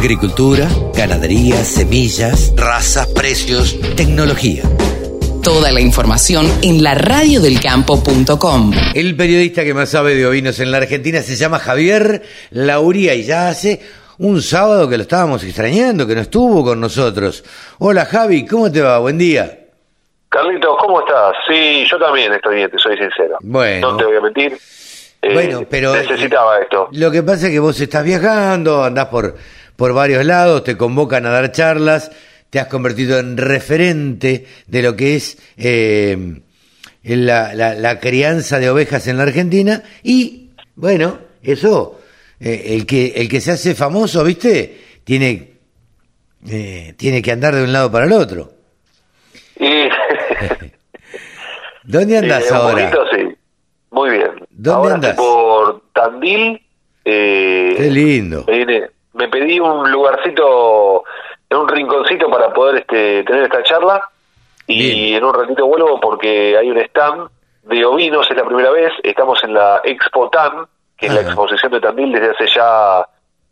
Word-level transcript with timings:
Agricultura, 0.00 0.66
ganadería, 0.96 1.56
semillas, 1.56 2.54
razas, 2.56 3.06
precios, 3.08 3.78
tecnología. 3.98 4.62
Toda 5.42 5.70
la 5.72 5.82
información 5.82 6.46
en 6.62 6.82
la 6.82 6.94
radiodelcampo.com. 6.94 8.72
El 8.94 9.14
periodista 9.14 9.62
que 9.62 9.74
más 9.74 9.90
sabe 9.90 10.14
de 10.14 10.26
ovinos 10.26 10.58
en 10.60 10.70
la 10.70 10.78
Argentina 10.78 11.20
se 11.20 11.36
llama 11.36 11.58
Javier 11.58 12.22
Lauría 12.48 13.14
y 13.14 13.24
ya 13.24 13.48
hace 13.48 13.82
un 14.16 14.40
sábado 14.40 14.88
que 14.88 14.96
lo 14.96 15.02
estábamos 15.02 15.44
extrañando, 15.44 16.06
que 16.06 16.14
no 16.14 16.22
estuvo 16.22 16.64
con 16.64 16.80
nosotros. 16.80 17.44
Hola 17.78 18.06
Javi, 18.06 18.46
¿cómo 18.46 18.72
te 18.72 18.80
va? 18.80 19.00
Buen 19.00 19.18
día. 19.18 19.66
Carlitos, 20.30 20.78
¿cómo 20.80 21.00
estás? 21.00 21.34
Sí, 21.46 21.84
yo 21.90 21.98
también 21.98 22.32
estoy 22.32 22.54
bien, 22.56 22.70
te 22.70 22.78
soy 22.78 22.96
sincero. 22.96 23.36
Bueno. 23.42 23.92
No 23.92 23.96
te 23.98 24.04
voy 24.06 24.16
a 24.16 24.20
mentir. 24.22 24.58
Eh, 25.22 25.34
Bueno, 25.34 25.66
pero 25.68 25.94
Necesitaba 25.94 26.58
eh, 26.58 26.62
esto. 26.62 26.88
Lo 26.92 27.10
que 27.10 27.22
pasa 27.22 27.48
es 27.48 27.52
que 27.52 27.58
vos 27.58 27.78
estás 27.78 28.02
viajando, 28.02 28.82
andás 28.82 29.08
por, 29.08 29.36
por 29.80 29.94
varios 29.94 30.26
lados, 30.26 30.62
te 30.62 30.76
convocan 30.76 31.24
a 31.24 31.30
dar 31.30 31.52
charlas, 31.52 32.12
te 32.50 32.60
has 32.60 32.66
convertido 32.66 33.18
en 33.18 33.38
referente 33.38 34.44
de 34.66 34.82
lo 34.82 34.94
que 34.94 35.16
es 35.16 35.38
eh, 35.56 36.42
la, 37.02 37.54
la- 37.54 37.74
la 37.74 37.98
crianza 37.98 38.58
de 38.58 38.68
ovejas 38.68 39.06
en 39.08 39.16
la 39.16 39.22
Argentina 39.22 39.82
y, 40.02 40.50
bueno, 40.74 41.18
eso, 41.42 41.98
eh, 42.38 42.74
el, 42.76 42.84
que, 42.84 43.14
el 43.16 43.26
que 43.30 43.40
se 43.40 43.52
hace 43.52 43.74
famoso, 43.74 44.22
¿viste? 44.22 44.78
Tiene, 45.02 45.52
eh, 46.46 46.92
tiene 46.98 47.22
que 47.22 47.32
andar 47.32 47.54
de 47.54 47.64
un 47.64 47.72
lado 47.72 47.90
para 47.90 48.04
el 48.04 48.12
otro. 48.12 48.52
Y, 49.58 49.64
¿Dónde 51.84 52.18
eh, 52.18 52.20
un 52.50 52.54
ahora? 52.54 52.90
poquito, 52.90 53.04
sí. 53.16 53.34
Muy 53.92 54.10
bien. 54.10 54.30
¿Dónde 54.50 54.92
ahora 54.92 55.08
estoy 55.08 55.24
por 55.24 55.84
Tandil. 55.94 56.60
Eh, 57.02 57.74
Qué 57.78 57.90
lindo. 57.90 58.44
Me 59.20 59.28
pedí 59.28 59.60
un 59.60 59.90
lugarcito, 59.90 61.04
en 61.50 61.58
un 61.58 61.68
rinconcito 61.68 62.30
para 62.30 62.50
poder 62.52 62.76
este, 62.78 63.22
tener 63.24 63.42
esta 63.44 63.62
charla. 63.62 64.02
Y 64.66 64.78
Bien. 65.10 65.16
en 65.18 65.24
un 65.24 65.34
ratito 65.34 65.66
vuelvo 65.66 66.00
porque 66.00 66.56
hay 66.56 66.70
un 66.70 66.78
stand 66.78 67.28
de 67.64 67.84
ovinos, 67.84 68.26
es 68.30 68.36
la 68.36 68.44
primera 68.44 68.70
vez. 68.70 68.92
Estamos 69.02 69.42
en 69.44 69.52
la 69.54 69.80
Expo 69.84 70.30
TAN, 70.30 70.64
que 70.96 71.06
es 71.06 71.12
la 71.12 71.20
Ajá. 71.20 71.28
exposición 71.30 71.72
de 71.72 71.80
Tandil 71.80 72.12
desde 72.12 72.30
hace 72.30 72.46
ya. 72.54 73.06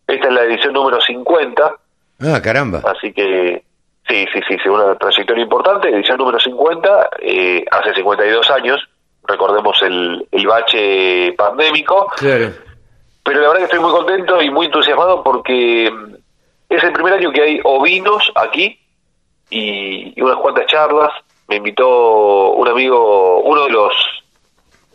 Esta 0.06 0.28
es 0.28 0.34
la 0.34 0.44
edición 0.44 0.72
número 0.72 1.00
50. 1.00 1.72
Ah, 2.20 2.40
caramba. 2.42 2.80
Así 2.84 3.12
que 3.12 3.62
sí, 4.08 4.26
sí, 4.32 4.40
sí, 4.48 4.56
sí, 4.62 4.68
una 4.68 4.94
trayectoria 4.96 5.42
importante, 5.42 5.90
edición 5.90 6.16
número 6.18 6.40
50, 6.40 7.10
eh, 7.20 7.64
hace 7.70 7.94
52 7.94 8.50
años, 8.50 8.88
recordemos 9.24 9.76
el, 9.82 10.26
el 10.32 10.46
bache 10.46 11.32
pandémico, 11.36 12.06
Claro. 12.16 12.50
Pero 13.28 13.40
la 13.42 13.48
verdad 13.48 13.58
que 13.60 13.64
estoy 13.64 13.80
muy 13.80 13.90
contento 13.92 14.40
y 14.42 14.50
muy 14.50 14.66
entusiasmado 14.66 15.22
porque 15.22 15.90
mm, 15.90 16.14
es 16.70 16.82
el 16.82 16.92
primer 16.92 17.12
año 17.12 17.30
que 17.30 17.42
hay 17.42 17.60
ovinos 17.62 18.32
aquí 18.34 18.78
y, 19.50 20.18
y 20.18 20.20
unas 20.22 20.36
cuantas 20.38 20.66
charlas. 20.66 21.10
Me 21.46 21.56
invitó 21.56 22.52
un 22.52 22.68
amigo, 22.68 23.40
uno 23.42 23.64
de 23.64 23.70
los, 23.70 23.92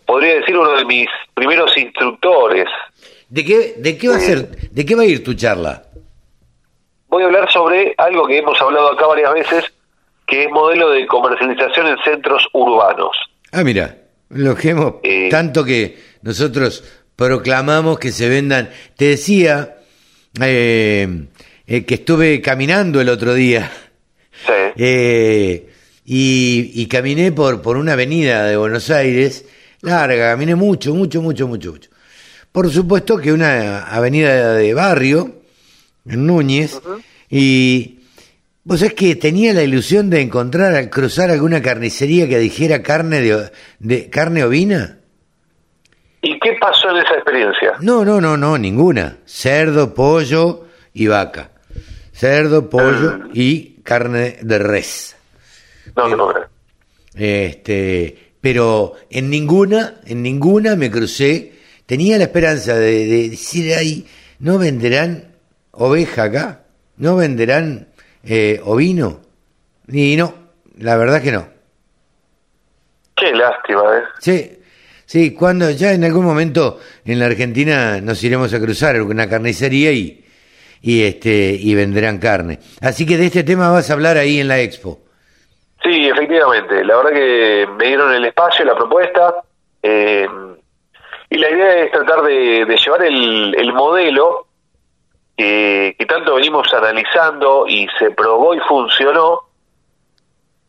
podría 0.06 0.36
decir 0.36 0.58
uno 0.58 0.72
de 0.78 0.86
mis 0.86 1.08
primeros 1.34 1.76
instructores. 1.78 2.66
¿De 3.30 3.44
qué, 3.46 3.76
de 3.78 3.98
qué 3.98 4.10
va 4.10 4.16
a 4.16 4.20
ser, 4.20 4.50
de 4.72 4.86
qué 4.86 4.96
va 4.96 5.04
a 5.04 5.06
ir 5.06 5.24
tu 5.24 5.34
charla? 5.36 5.84
voy 7.10 7.22
a 7.22 7.28
hablar 7.28 7.52
sobre 7.52 7.94
algo 8.00 8.26
que 8.26 8.40
hemos 8.40 8.60
hablado 8.60 8.92
acá 8.94 9.06
varias 9.06 9.32
veces, 9.36 9.72
que 10.26 10.46
es 10.46 10.50
modelo 10.52 10.90
de 10.90 11.06
comercialización 11.06 11.86
en 11.86 11.98
centros 12.04 12.48
urbanos. 12.54 13.16
Ah, 13.52 13.64
mira, 13.64 13.96
lo 14.30 14.56
que 14.56 14.72
hemos, 14.72 14.96
Eh. 15.04 15.30
tanto 15.30 15.64
que 15.64 15.96
nosotros 16.24 17.03
proclamamos 17.16 18.00
que 18.00 18.12
se 18.12 18.30
vendan. 18.30 18.70
Te 18.98 19.06
decía 19.06 19.78
eh, 20.42 21.26
eh, 21.68 21.86
que 21.86 21.96
estuve 21.96 22.42
caminando 22.42 23.02
el 23.02 23.10
otro 23.10 23.34
día 23.34 23.72
Sí. 24.46 24.52
eh, 24.78 25.70
y, 26.06 26.72
y 26.74 26.86
caminé 26.88 27.32
por, 27.32 27.62
por 27.62 27.78
una 27.78 27.94
avenida 27.94 28.46
de 28.46 28.58
Buenos 28.58 28.90
Aires, 28.90 29.46
larga, 29.82 30.32
caminé 30.32 30.56
mucho, 30.56 30.94
mucho, 30.94 31.22
mucho, 31.22 31.48
mucho, 31.48 31.70
mucho. 31.72 31.90
Por 32.52 32.70
supuesto 32.72 33.18
que 33.18 33.32
una 33.32 33.84
avenida 33.84 34.54
de 34.54 34.74
barrio, 34.74 35.42
en 36.06 36.28
Núñez, 36.28 36.80
y 37.30 38.00
vos 38.64 38.80
sabés 38.80 38.94
que 38.94 39.16
tenía 39.16 39.54
la 39.54 39.64
ilusión 39.64 40.10
de 40.10 40.22
encontrar 40.22 40.76
al 40.76 40.90
cruzar 40.90 41.32
alguna 41.32 41.62
carnicería 41.62 42.28
que 42.28 42.38
dijera 42.38 42.84
carne 42.84 43.22
de, 43.22 43.52
de 43.80 44.10
carne 44.10 44.44
ovina. 44.44 45.00
¿Y 46.26 46.40
qué 46.40 46.54
pasó 46.60 46.90
en 46.92 46.98
esa 46.98 47.16
experiencia? 47.16 47.74
No, 47.82 48.06
no, 48.06 48.22
no, 48.22 48.38
no, 48.38 48.58
ninguna. 48.58 49.18
Cerdo, 49.26 49.94
pollo 49.94 50.66
y 50.94 51.08
vaca. 51.08 51.52
Cerdo, 52.14 52.70
pollo 52.70 53.20
Ah. 53.24 53.28
y 53.34 53.82
carne 53.84 54.38
de 54.42 54.58
res. 54.58 55.18
No, 55.98 56.08
no, 56.08 56.16
no. 56.16 56.34
Este, 57.14 58.34
pero 58.40 58.94
en 59.10 59.30
ninguna, 59.30 59.96
en 60.06 60.22
ninguna 60.24 60.76
me 60.78 60.90
crucé. 60.90 61.54
Tenía 61.86 62.18
la 62.18 62.24
esperanza 62.24 62.76
de, 62.76 63.06
de 63.06 63.30
decir 63.30 63.74
ahí, 63.76 64.08
¿no 64.40 64.58
venderán 64.58 65.36
oveja 65.72 66.24
acá? 66.24 66.62
¿No 66.96 67.18
venderán 67.18 67.90
eh, 68.24 68.62
ovino? 68.64 69.20
Y 69.90 70.16
no, 70.16 70.34
la 70.78 70.96
verdad 70.96 71.22
que 71.22 71.34
no. 71.34 71.48
Qué 73.16 73.34
lástima, 73.34 73.84
¿eh? 73.98 74.04
Sí, 74.20 74.60
sí, 75.14 75.36
cuando 75.36 75.70
ya 75.70 75.92
en 75.92 76.04
algún 76.04 76.26
momento 76.26 76.80
en 77.06 77.20
la 77.20 77.28
Argentina 77.28 78.02
nos 78.02 78.24
iremos 78.24 78.52
a 78.52 78.60
cruzar 78.60 79.00
una 79.00 79.30
carnicería 79.30 79.92
y, 79.92 80.26
y 80.82 81.04
este 81.04 81.56
y 81.60 81.76
venderán 81.76 82.18
carne. 82.18 82.58
Así 82.82 83.06
que 83.06 83.16
de 83.18 83.28
este 83.28 83.44
tema 83.44 83.70
vas 83.70 83.92
a 83.92 83.94
hablar 83.94 84.18
ahí 84.18 84.40
en 84.40 84.48
la 84.48 84.60
expo. 84.60 85.02
Sí, 85.84 86.08
efectivamente. 86.10 86.84
La 86.84 86.98
verdad 86.98 87.12
que 87.12 87.68
me 87.78 87.86
dieron 87.90 88.12
el 88.12 88.26
espacio, 88.26 88.66
la 88.66 88.76
propuesta. 88.76 89.36
eh, 89.84 90.28
y 91.30 91.38
la 91.38 91.50
idea 91.50 91.84
es 91.84 91.92
tratar 91.92 92.24
de, 92.24 92.66
llevar 92.84 93.04
el, 93.04 93.54
el 93.56 93.72
modelo 93.72 94.48
que 95.38 96.06
tanto 96.08 96.36
venimos 96.36 96.74
analizando 96.74 97.66
y 97.68 97.88
se 98.00 98.10
probó 98.12 98.56
y 98.56 98.60
funcionó, 98.62 99.42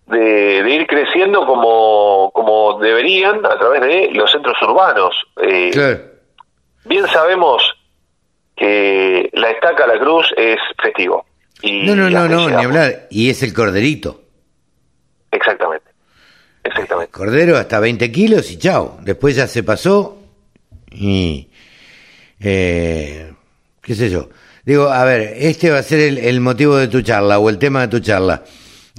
de, 0.06 0.62
de 0.62 0.70
ir 0.70 0.86
creciendo 0.86 1.46
como, 1.46 2.30
como 2.34 2.78
deberían 2.80 3.44
a 3.46 3.58
través 3.58 3.80
de 3.80 4.10
los 4.12 4.30
centros 4.30 4.56
urbanos. 4.62 5.14
Eh, 5.42 5.70
Claro. 5.72 6.00
Bien 6.86 7.06
sabemos 7.06 7.62
que 8.56 9.30
la 9.32 9.50
estaca, 9.50 9.86
la 9.86 9.98
cruz, 9.98 10.26
es 10.36 10.58
festivo. 10.82 11.24
Y 11.62 11.82
No, 11.86 11.96
no, 11.96 12.10
no, 12.10 12.28
no, 12.28 12.48
ni 12.50 12.62
hablar. 12.64 13.06
Y 13.10 13.30
es 13.30 13.42
el 13.42 13.54
corderito. 13.54 14.20
Exactamente. 15.30 15.90
Exactamente. 16.62 17.10
Cordero 17.12 17.56
hasta 17.56 17.80
20 17.80 18.12
kilos 18.12 18.50
y 18.50 18.58
chao. 18.58 18.98
Después 19.02 19.36
ya 19.36 19.46
se 19.46 19.62
pasó 19.62 20.18
y... 20.90 21.48
eh, 22.40 23.32
¿Qué 23.82 23.94
sé 23.94 24.08
yo? 24.10 24.28
Digo, 24.64 24.88
a 24.88 25.04
ver, 25.04 25.34
este 25.36 25.70
va 25.70 25.78
a 25.78 25.82
ser 25.82 26.00
el, 26.00 26.18
el 26.18 26.40
motivo 26.40 26.76
de 26.76 26.88
tu 26.88 27.02
charla 27.02 27.38
o 27.38 27.48
el 27.50 27.58
tema 27.58 27.82
de 27.82 27.88
tu 27.88 28.00
charla. 28.00 28.42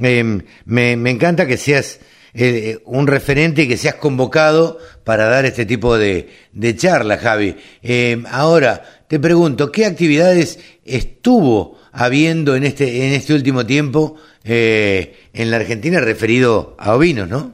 Eh, 0.01 0.23
me, 0.65 0.97
me 0.97 1.09
encanta 1.09 1.45
que 1.47 1.57
seas 1.57 1.99
eh, 2.37 2.79
un 2.83 3.07
referente 3.07 3.61
y 3.61 3.67
que 3.69 3.77
seas 3.77 3.95
convocado 3.95 4.77
para 5.05 5.29
dar 5.29 5.45
este 5.45 5.65
tipo 5.65 5.97
de, 5.97 6.29
de 6.51 6.75
charla, 6.75 7.17
Javi. 7.17 7.55
Eh, 7.81 8.21
ahora, 8.29 8.81
te 9.07 9.21
pregunto, 9.21 9.71
¿qué 9.71 9.85
actividades 9.85 10.59
estuvo 10.83 11.77
habiendo 11.93 12.55
en 12.55 12.65
este, 12.65 13.07
en 13.07 13.13
este 13.13 13.33
último 13.33 13.65
tiempo 13.65 14.17
eh, 14.43 15.15
en 15.33 15.49
la 15.49 15.57
Argentina 15.57 16.01
referido 16.01 16.75
a 16.77 16.93
ovinos, 16.95 17.29
no? 17.29 17.53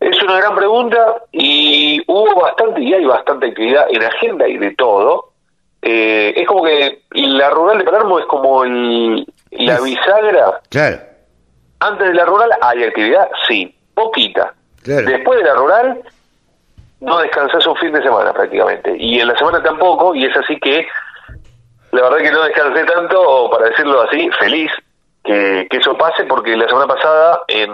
Es 0.00 0.22
una 0.22 0.38
gran 0.38 0.56
pregunta 0.56 1.22
y 1.30 2.00
hubo 2.06 2.40
bastante 2.40 2.80
y 2.80 2.94
hay 2.94 3.04
bastante 3.04 3.48
actividad 3.48 3.84
en 3.90 4.04
agenda 4.04 4.48
y 4.48 4.56
de 4.56 4.74
todo. 4.74 5.32
Eh, 5.82 6.32
es 6.34 6.46
como 6.46 6.64
que 6.64 7.02
la 7.10 7.50
rural 7.50 7.78
de 7.78 7.84
Palermo 7.84 8.18
es 8.18 8.26
como 8.26 8.64
el, 8.64 9.26
la 9.50 9.74
Es- 9.74 9.82
bisagra. 9.84 10.60
Claro, 10.70 10.98
Antes 11.80 12.08
de 12.08 12.14
la 12.14 12.24
rural 12.24 12.50
hay 12.60 12.82
actividad, 12.84 13.28
sí, 13.46 13.72
poquita. 13.94 14.52
Claro. 14.82 15.06
Después 15.08 15.38
de 15.38 15.44
la 15.44 15.54
rural 15.54 16.02
no 17.00 17.18
descansás 17.18 17.64
un 17.68 17.76
fin 17.76 17.92
de 17.92 18.02
semana 18.02 18.32
prácticamente. 18.32 18.96
Y 18.98 19.20
en 19.20 19.28
la 19.28 19.36
semana 19.38 19.62
tampoco, 19.62 20.12
y 20.14 20.24
es 20.24 20.36
así 20.36 20.58
que 20.58 20.86
la 21.92 22.02
verdad 22.02 22.18
que 22.18 22.32
no 22.32 22.42
descansé 22.42 22.84
tanto, 22.84 23.20
o 23.20 23.48
para 23.50 23.66
decirlo 23.68 24.02
así, 24.02 24.28
feliz 24.40 24.72
que, 25.22 25.68
que 25.70 25.76
eso 25.76 25.96
pase, 25.96 26.24
porque 26.24 26.56
la 26.56 26.66
semana 26.68 26.86
pasada 26.88 27.40
en 27.46 27.70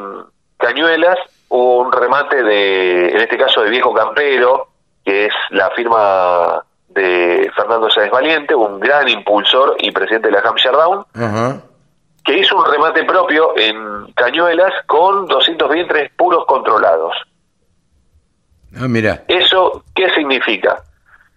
Cañuelas 0.59 1.19
hubo 1.49 1.79
un 1.79 1.91
remate 1.93 2.43
de, 2.43 3.09
en 3.09 3.17
este 3.21 3.39
caso 3.39 3.63
de 3.63 3.71
Viejo 3.71 3.95
Campero, 3.95 4.69
que 5.05 5.27
es 5.27 5.33
la 5.51 5.71
firma 5.71 6.63
de 6.95 7.51
Fernando 7.55 7.91
Sáenz 7.91 8.13
Valiente, 8.13 8.55
un 8.55 8.79
gran 8.79 9.09
impulsor 9.09 9.77
y 9.81 9.91
presidente 9.91 10.29
de 10.29 10.35
la 10.35 10.41
Hampshire 10.41 10.77
Down, 10.77 11.05
que 12.25 12.39
hizo 12.39 12.57
un 12.57 12.65
remate 12.65 13.05
propio 13.05 13.53
en 13.57 14.13
Cañuelas 14.15 14.73
con 14.87 15.27
223 15.27 16.13
puros 16.17 16.45
controlados. 16.47 17.15
Ah, 18.77 18.89
mira. 18.89 19.25
¿Eso 19.29 19.85
qué 19.95 20.09
significa? 20.11 20.83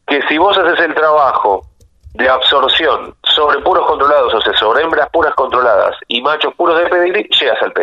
Que 0.05 0.21
si 0.27 0.37
vos 0.37 0.57
haces 0.57 0.79
el 0.79 0.95
trabajo 0.95 1.65
de 2.13 2.29
absorción 2.29 3.13
sobre 3.23 3.59
puros 3.59 3.85
controlados, 3.85 4.33
o 4.33 4.41
sea, 4.41 4.53
sobre 4.57 4.83
hembras 4.83 5.09
puras 5.11 5.35
controladas 5.35 5.95
y 6.07 6.21
machos 6.21 6.53
puros 6.55 6.79
de 6.79 6.87
pedigree, 6.87 7.27
llegas 7.39 7.61
al. 7.61 7.73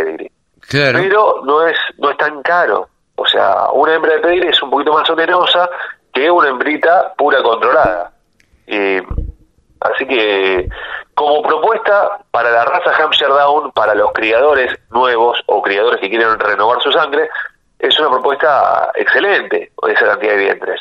Claro. 0.60 0.98
Pero 1.00 1.42
no 1.44 1.66
es, 1.66 1.76
no 1.98 2.10
es 2.10 2.16
tan 2.16 2.42
caro. 2.42 2.88
O 3.16 3.26
sea, 3.26 3.68
una 3.72 3.94
hembra 3.94 4.14
de 4.14 4.20
pedigree 4.20 4.50
es 4.50 4.62
un 4.62 4.70
poquito 4.70 4.92
más 4.92 5.08
onerosa 5.08 5.68
que 6.14 6.30
una 6.30 6.48
hembrita 6.48 7.12
pura 7.18 7.42
controlada. 7.42 8.12
Eh, 8.66 9.02
así 9.80 10.06
que, 10.06 10.68
como 11.14 11.42
propuesta 11.42 12.24
para 12.30 12.50
la 12.50 12.64
raza 12.64 12.96
Hampshire 13.02 13.30
Down, 13.30 13.72
para 13.72 13.94
los 13.94 14.12
criadores 14.12 14.78
nuevos 14.90 15.38
o 15.46 15.60
criadores 15.60 16.00
que 16.00 16.08
quieren 16.08 16.38
renovar 16.38 16.80
su 16.82 16.92
sangre, 16.92 17.28
es 17.78 17.98
una 17.98 18.10
propuesta 18.10 18.90
excelente, 18.94 19.72
esa 19.88 20.06
cantidad 20.06 20.32
de 20.32 20.38
vientres. 20.38 20.80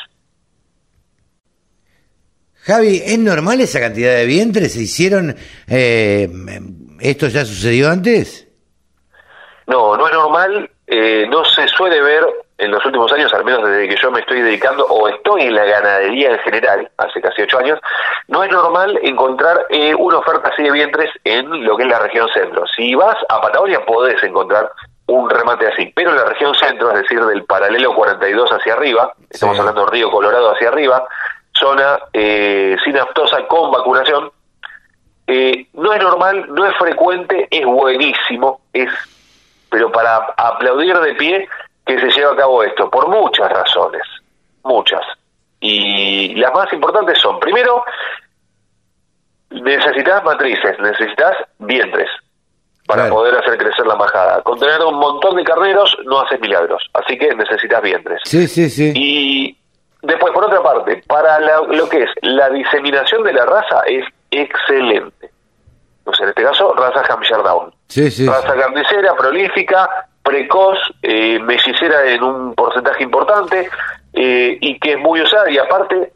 Javi, 2.62 3.02
¿es 3.04 3.18
normal 3.18 3.60
esa 3.60 3.78
cantidad 3.78 4.14
de 4.14 4.24
vientres? 4.24 4.72
¿Se 4.72 4.80
hicieron? 4.80 5.36
Eh, 5.68 6.30
¿Esto 7.00 7.26
ya 7.26 7.44
sucedió 7.44 7.90
antes? 7.90 8.48
No, 9.66 9.96
no 9.96 10.06
es 10.06 10.14
normal, 10.14 10.70
eh, 10.86 11.26
no 11.28 11.44
se 11.44 11.68
suele 11.68 12.00
ver 12.00 12.24
en 12.64 12.70
los 12.72 12.84
últimos 12.84 13.12
años, 13.12 13.32
al 13.34 13.44
menos 13.44 13.68
desde 13.68 13.88
que 13.88 13.96
yo 14.00 14.10
me 14.10 14.20
estoy 14.20 14.40
dedicando 14.42 14.84
o 14.86 15.08
estoy 15.08 15.42
en 15.42 15.54
la 15.54 15.64
ganadería 15.64 16.30
en 16.32 16.38
general, 16.40 16.90
hace 16.96 17.20
casi 17.20 17.42
ocho 17.42 17.58
años, 17.58 17.78
no 18.28 18.42
es 18.42 18.50
normal 18.50 18.98
encontrar 19.02 19.66
eh, 19.70 19.94
una 19.94 20.18
oferta 20.18 20.48
así 20.48 20.62
de 20.62 20.70
vientres 20.72 21.10
en 21.24 21.64
lo 21.64 21.76
que 21.76 21.84
es 21.84 21.88
la 21.88 21.98
región 22.00 22.28
centro. 22.34 22.64
Si 22.76 22.94
vas 22.94 23.16
a 23.28 23.40
Patagonia 23.40 23.84
podés 23.84 24.22
encontrar 24.22 24.70
un 25.06 25.28
remate 25.28 25.66
así, 25.68 25.92
pero 25.94 26.10
en 26.10 26.16
la 26.16 26.24
región 26.24 26.54
centro, 26.54 26.90
es 26.90 27.02
decir, 27.02 27.20
del 27.24 27.44
paralelo 27.44 27.94
42 27.94 28.50
hacia 28.50 28.72
arriba, 28.72 29.12
estamos 29.28 29.56
Sí. 29.56 29.60
hablando 29.60 29.86
Río 29.86 30.10
Colorado 30.10 30.52
hacia 30.52 30.68
arriba, 30.68 31.06
zona 31.52 31.98
eh, 32.12 32.76
sinaptosa 32.84 33.46
con 33.46 33.70
vacunación, 33.70 34.30
eh, 35.26 35.66
no 35.74 35.92
es 35.92 36.02
normal, 36.02 36.46
no 36.48 36.66
es 36.66 36.76
frecuente, 36.76 37.48
es 37.50 37.64
buenísimo, 37.64 38.60
es 38.72 38.90
pero 39.70 39.90
para 39.90 40.16
aplaudir 40.36 40.96
de 41.00 41.14
pie 41.14 41.48
que 41.86 41.98
se 41.98 42.10
lleva 42.10 42.32
a 42.32 42.36
cabo 42.36 42.62
esto, 42.62 42.90
por 42.90 43.08
muchas 43.08 43.50
razones, 43.50 44.02
muchas. 44.62 45.02
Y 45.60 46.34
las 46.36 46.52
más 46.54 46.72
importantes 46.72 47.18
son, 47.20 47.38
primero, 47.40 47.84
necesitas 49.50 50.24
matrices, 50.24 50.78
necesitas 50.78 51.36
vientres 51.58 52.08
para 52.86 53.02
Claro. 53.02 53.14
poder 53.16 53.34
hacer 53.36 53.56
crecer 53.56 53.86
la 53.86 53.94
majada. 53.96 54.42
Con 54.42 54.58
tener 54.58 54.80
un 54.82 54.96
montón 54.98 55.36
de 55.36 55.44
carneros 55.44 55.96
no 56.04 56.20
haces 56.20 56.40
milagros, 56.40 56.82
así 56.92 57.16
que 57.16 57.34
necesitas 57.34 57.80
vientres. 57.82 58.20
Sí, 58.24 58.46
sí, 58.46 58.68
sí. 58.68 58.92
Y 58.94 59.58
después, 60.02 60.32
por 60.34 60.44
otra 60.44 60.62
parte, 60.62 61.02
para 61.06 61.38
la- 61.40 61.62
lo 61.62 61.88
que 61.88 62.02
es 62.02 62.10
la 62.22 62.50
diseminación 62.50 63.22
de 63.22 63.32
la 63.32 63.46
raza 63.46 63.80
es 63.86 64.04
excelente. 64.30 65.30
O 66.04 66.12
sea, 66.12 66.24
en 66.24 66.30
este 66.30 66.42
caso, 66.42 66.74
raza 66.74 67.02
Hampshire 67.10 67.42
Down. 67.42 67.72
Sí, 67.88 68.10
sí. 68.10 68.26
raza 68.28 68.54
carnicera, 68.54 69.14
prolífica, 69.16 69.88
precoz, 70.24 70.78
eh, 71.02 71.38
mellicera 71.38 72.10
en 72.10 72.22
un 72.22 72.54
porcentaje 72.54 73.04
importante 73.04 73.68
eh, 74.12 74.58
y 74.60 74.78
que 74.80 74.92
es 74.92 74.98
muy 74.98 75.20
usada 75.20 75.50
y 75.50 75.58
aparte 75.58 76.12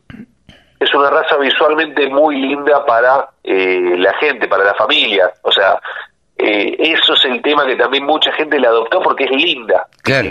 es 0.81 0.94
una 0.94 1.10
raza 1.10 1.37
visualmente 1.37 2.08
muy 2.08 2.37
linda 2.40 2.84
para 2.87 3.28
eh, 3.44 3.94
la 3.99 4.14
gente, 4.19 4.49
para 4.49 4.64
la 4.64 4.75
familia. 4.75 5.31
O 5.43 5.52
sea, 5.52 5.78
eh, 6.38 6.76
eso 6.78 7.14
es 7.14 7.25
el 7.26 7.43
tema 7.43 7.66
que 7.66 7.76
también 7.76 8.05
mucha 8.05 8.32
gente 8.32 8.58
la 8.58 8.69
adoptó 8.69 9.02
porque 9.02 9.25
es 9.25 9.31
linda. 9.32 9.87
Claro. 10.02 10.31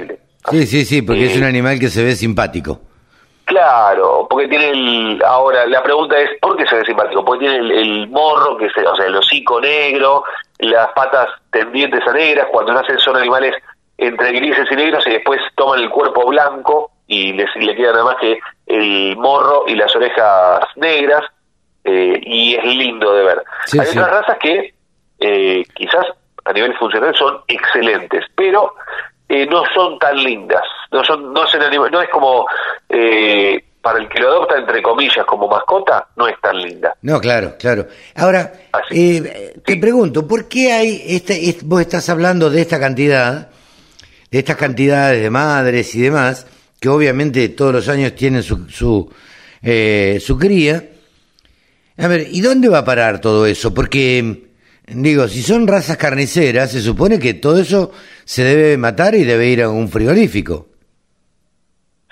Sí, 0.50 0.66
sí, 0.66 0.86
sí, 0.86 1.02
porque 1.02 1.26
es 1.26 1.36
Eh, 1.36 1.40
un 1.40 1.44
animal 1.44 1.78
que 1.80 1.90
se 1.90 2.04
ve 2.04 2.16
simpático. 2.16 2.80
Claro, 3.48 4.28
porque 4.30 4.50
tiene 4.50 4.72
el... 4.72 5.24
Ahora, 5.26 5.66
la 5.68 5.82
pregunta 5.82 6.20
es, 6.20 6.32
¿por 6.42 6.58
qué 6.58 6.68
se 6.68 6.76
ve 6.76 6.86
simpático? 6.86 7.24
Porque 7.24 7.46
tiene 7.48 7.60
el, 7.60 7.72
el 7.72 8.08
morro, 8.10 8.58
que 8.58 8.70
se, 8.72 8.86
o 8.86 8.94
sea, 8.94 9.06
el 9.06 9.16
hocico 9.16 9.62
negro, 9.62 10.26
las 10.60 10.90
patas 10.90 11.30
tendientes 11.50 12.06
a 12.06 12.12
negras, 12.12 12.48
cuando 12.52 12.74
nacen 12.74 13.00
son 13.00 13.16
animales 13.16 13.56
entre 13.98 14.34
grises 14.34 14.68
y 14.70 14.76
negros 14.76 15.08
y 15.08 15.12
después 15.12 15.40
toman 15.56 15.80
el 15.80 15.90
cuerpo 15.90 16.26
blanco 16.28 16.92
y 17.08 17.32
les, 17.32 17.50
le 17.56 17.74
queda 17.74 17.94
nada 17.94 18.04
más 18.04 18.16
que 18.18 18.38
el 18.66 19.16
morro 19.16 19.64
y 19.66 19.76
las 19.76 19.96
orejas 19.96 20.66
negras 20.76 21.24
eh, 21.86 22.20
y 22.22 22.54
es 22.56 22.66
lindo 22.66 23.14
de 23.14 23.24
ver. 23.24 23.44
Sí, 23.66 23.80
Hay 23.80 23.86
sí. 23.88 23.98
otras 23.98 24.12
razas 24.14 24.38
que 24.40 24.74
eh, 25.20 25.64
quizás 25.74 26.06
a 26.44 26.52
nivel 26.52 26.76
funcional 26.78 27.16
son 27.16 27.40
excelentes, 27.48 28.26
pero 28.36 28.74
eh, 29.30 29.46
no 29.46 29.64
son 29.74 29.98
tan 30.00 30.16
lindas. 30.18 30.62
No 30.92 31.04
son, 31.04 31.34
no, 31.34 31.42
anima- 31.44 31.90
no 31.90 32.02
es 32.02 32.10
como 32.10 32.46
eh, 32.90 33.64
para 33.82 34.00
el 34.00 34.08
que 34.10 34.20
lo 34.20 34.28
adopta 34.30 34.58
entre 34.58 34.82
comillas 34.82 35.26
como 35.26 35.48
mascota, 35.48 36.08
no 36.16 36.28
es 36.28 36.36
tan 36.42 36.58
linda. 36.58 36.94
No, 37.02 37.20
claro, 37.20 37.56
claro. 37.60 37.88
Ahora, 38.16 38.52
eh, 38.92 39.54
te 39.66 39.78
pregunto, 39.78 40.28
¿por 40.28 40.48
qué 40.48 40.72
hay, 40.74 41.04
este, 41.08 41.50
es- 41.50 41.64
vos 41.64 41.82
estás 41.82 42.10
hablando 42.10 42.50
de 42.50 42.62
esta 42.62 42.80
cantidad, 42.80 43.50
de 44.32 44.40
estas 44.40 44.58
cantidades 44.58 45.22
de 45.22 45.30
madres 45.30 45.94
y 45.96 46.02
demás, 46.02 46.48
que 46.80 46.90
obviamente 46.90 47.50
todos 47.50 47.74
los 47.74 47.90
años 47.90 48.14
tienen 48.16 48.44
su, 48.44 48.70
su, 48.70 49.12
eh, 49.62 50.20
su 50.26 50.38
cría? 50.38 50.84
A 51.98 52.08
ver, 52.08 52.28
¿y 52.30 52.42
dónde 52.42 52.70
va 52.70 52.80
a 52.80 52.86
parar 52.86 53.20
todo 53.22 53.46
eso? 53.46 53.74
Porque, 53.74 54.47
digo, 54.88 55.28
si 55.28 55.42
son 55.42 55.68
razas 55.68 55.98
carniceras, 55.98 56.72
se 56.72 56.82
supone 56.82 57.20
que 57.20 57.34
todo 57.34 57.60
eso 57.60 57.92
se 58.24 58.44
debe 58.44 58.78
matar 58.78 59.16
y 59.16 59.24
debe 59.24 59.48
ir 59.48 59.62
a 59.62 59.70
un 59.70 59.90
frigorífico. 59.90 60.68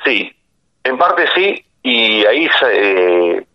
Sí, 0.04 0.31
en 0.83 0.98
parte 0.98 1.25
sí, 1.33 1.66
y 1.81 2.25
ahí 2.25 2.48
eh, 2.69 3.45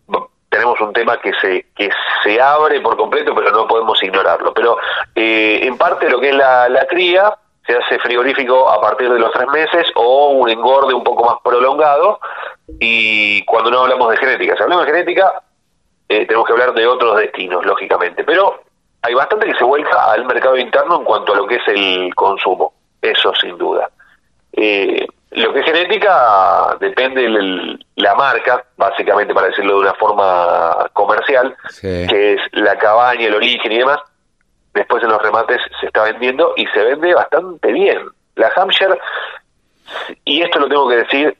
tenemos 0.49 0.81
un 0.81 0.91
tema 0.91 1.19
que 1.21 1.31
se 1.41 1.67
que 1.75 1.89
se 2.23 2.41
abre 2.41 2.81
por 2.81 2.97
completo, 2.97 3.33
pero 3.33 3.51
no 3.51 3.67
podemos 3.67 4.01
ignorarlo. 4.03 4.53
Pero 4.53 4.77
eh, 5.15 5.59
en 5.63 5.77
parte 5.77 6.09
lo 6.09 6.19
que 6.19 6.29
es 6.29 6.35
la, 6.35 6.67
la 6.67 6.85
cría 6.87 7.33
se 7.65 7.75
hace 7.75 7.99
frigorífico 7.99 8.69
a 8.69 8.81
partir 8.81 9.11
de 9.11 9.19
los 9.19 9.31
tres 9.31 9.47
meses 9.47 9.87
o 9.95 10.29
un 10.31 10.49
engorde 10.49 10.93
un 10.93 11.03
poco 11.03 11.25
más 11.25 11.37
prolongado. 11.43 12.19
Y 12.79 13.45
cuando 13.45 13.69
no 13.71 13.81
hablamos 13.81 14.11
de 14.11 14.17
genética, 14.17 14.55
si 14.57 14.63
hablamos 14.63 14.85
de 14.85 14.91
genética, 14.91 15.41
eh, 16.09 16.25
tenemos 16.25 16.45
que 16.45 16.53
hablar 16.53 16.73
de 16.73 16.87
otros 16.87 17.17
destinos, 17.17 17.65
lógicamente. 17.65 18.23
Pero 18.23 18.61
hay 19.01 19.13
bastante 19.13 19.47
que 19.47 19.55
se 19.57 19.63
vuelca 19.63 20.11
al 20.11 20.25
mercado 20.25 20.57
interno 20.57 20.97
en 20.97 21.03
cuanto 21.03 21.33
a 21.33 21.37
lo 21.37 21.47
que 21.47 21.55
es 21.55 21.67
el 21.67 22.13
consumo, 22.15 22.73
eso 23.01 23.33
sin 23.35 23.57
duda. 23.57 23.89
Eh, 24.53 25.07
lo 25.31 25.53
que 25.53 25.59
es 25.61 25.65
genética 25.65 26.75
depende 26.79 27.21
de 27.21 27.79
la 27.95 28.15
marca, 28.15 28.65
básicamente 28.77 29.33
para 29.33 29.47
decirlo 29.47 29.75
de 29.75 29.79
una 29.79 29.93
forma 29.93 30.89
comercial, 30.93 31.55
Sí. 31.69 32.05
que 32.07 32.33
es 32.33 32.41
la 32.51 32.77
cabaña, 32.77 33.27
el 33.27 33.35
origen 33.35 33.71
y 33.71 33.77
demás. 33.79 33.99
Después 34.73 35.01
en 35.03 35.09
los 35.09 35.21
remates 35.21 35.61
se 35.79 35.87
está 35.87 36.03
vendiendo 36.03 36.53
y 36.57 36.65
se 36.67 36.83
vende 36.83 37.13
bastante 37.13 37.71
bien. 37.71 38.07
La 38.35 38.51
Hampshire, 38.55 38.99
y 40.25 40.41
esto 40.41 40.59
lo 40.59 40.67
tengo 40.69 40.87
que 40.89 40.95
decir, 40.97 41.37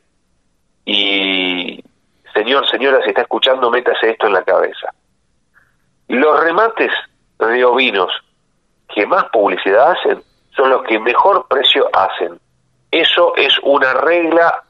y 0.85 1.83
señor, 2.33 2.67
señora, 2.69 3.01
si 3.03 3.09
está 3.09 3.21
escuchando, 3.21 3.69
métase 3.69 4.09
esto 4.11 4.27
en 4.27 4.33
la 4.33 4.43
cabeza. 4.43 4.93
Los 6.07 6.39
remates 6.41 6.91
de 7.47 7.65
ovinos 7.65 8.11
que 8.93 9.05
más 9.05 9.25
publicidad 9.25 9.91
hacen 9.91 10.21
son 10.55 10.69
los 10.69 10.83
que 10.83 10.99
mejor 10.99 11.47
precio 11.47 11.89
hacen. 11.93 12.39
Eso 12.91 13.33
es 13.35 13.53
una 13.63 13.93
regla 13.93 14.63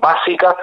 básica 0.00 0.54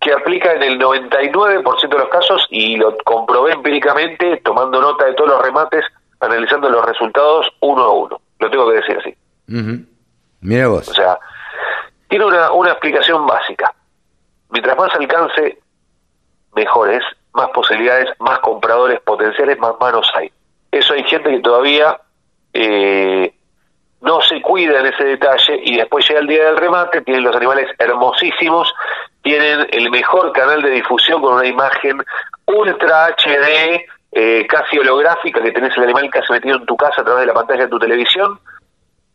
que 0.00 0.12
aplica 0.12 0.52
en 0.52 0.62
el 0.62 0.80
99% 0.80 1.88
de 1.88 1.98
los 1.98 2.08
casos 2.08 2.46
y 2.50 2.76
lo 2.76 2.96
comprobé 3.04 3.52
empíricamente 3.52 4.38
tomando 4.44 4.80
nota 4.80 5.04
de 5.04 5.14
todos 5.14 5.30
los 5.30 5.42
remates, 5.42 5.84
analizando 6.18 6.68
los 6.68 6.84
resultados 6.84 7.46
uno 7.60 7.82
a 7.82 7.92
uno. 7.92 8.20
Lo 8.40 8.50
tengo 8.50 8.68
que 8.68 8.76
decir 8.76 8.98
así. 8.98 9.16
Ujú. 9.48 9.84
Mira 10.40 10.66
vos. 10.66 10.88
O 10.88 10.94
sea, 10.94 11.18
tiene 12.08 12.24
una, 12.24 12.50
una 12.50 12.70
explicación 12.72 13.24
básica. 13.26 13.72
Mientras 14.50 14.76
más 14.76 14.92
alcance, 14.96 15.60
mejores, 16.56 17.04
más 17.32 17.48
posibilidades, 17.50 18.08
más 18.18 18.40
compradores 18.40 19.00
potenciales, 19.00 19.58
más 19.58 19.74
manos 19.80 20.10
hay. 20.14 20.32
Eso 20.72 20.94
hay 20.94 21.04
gente 21.04 21.30
que 21.30 21.38
todavía 21.40 21.96
eh, 22.52 23.32
no 24.00 24.20
se 24.22 24.40
cuida 24.42 24.80
en 24.80 24.86
ese 24.86 25.04
detalle 25.04 25.60
y 25.64 25.76
después 25.76 26.08
llega 26.08 26.20
el 26.20 26.26
día 26.26 26.44
del 26.46 26.56
remate, 26.56 27.02
tienen 27.02 27.22
los 27.22 27.36
animales 27.36 27.68
hermosísimos, 27.78 28.72
tienen 29.22 29.66
el 29.70 29.90
mejor 29.90 30.32
canal 30.32 30.60
de 30.62 30.70
difusión 30.70 31.20
con 31.22 31.34
una 31.34 31.46
imagen 31.46 32.02
ultra 32.46 33.06
HD, 33.16 33.84
eh, 34.10 34.46
casi 34.48 34.78
holográfica, 34.78 35.40
que 35.42 35.52
tenés 35.52 35.76
el 35.76 35.84
animal 35.84 36.10
casi 36.10 36.32
metido 36.32 36.56
en 36.56 36.66
tu 36.66 36.76
casa 36.76 37.02
a 37.02 37.04
través 37.04 37.20
de 37.20 37.26
la 37.28 37.34
pantalla 37.34 37.62
de 37.64 37.68
tu 37.70 37.78
televisión, 37.78 38.40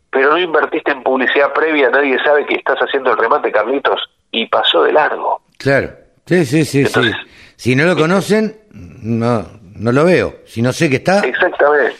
pero 0.09 0.31
no 0.31 0.37
invertiste 0.37 0.91
en 0.91 1.03
publicidad 1.03 1.51
previa, 1.53 1.89
nadie 1.89 2.17
sabe 2.23 2.45
que 2.45 2.55
estás 2.55 2.77
haciendo 2.79 3.11
el 3.11 3.17
remate, 3.17 3.51
Carlitos, 3.51 3.99
y 4.31 4.45
pasó 4.47 4.83
de 4.83 4.93
largo. 4.93 5.41
Claro. 5.57 5.89
Sí, 6.25 6.45
sí, 6.45 6.63
sí, 6.65 6.79
Entonces- 6.81 7.15
sí. 7.15 7.31
Si 7.57 7.75
no 7.75 7.85
lo 7.85 7.95
conocen, 7.95 8.55
no, 8.71 9.43
no 9.79 9.91
lo 9.91 10.05
veo. 10.05 10.35
Si 10.45 10.61
no 10.61 10.71
sé 10.71 10.89
que 10.89 10.97
está, 10.97 11.19
Exactamente, 11.19 11.97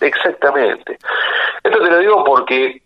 exactamente. 0.00 0.98
Esto 1.62 1.78
te 1.78 1.90
lo 1.90 1.98
digo 1.98 2.24
porque 2.24 2.82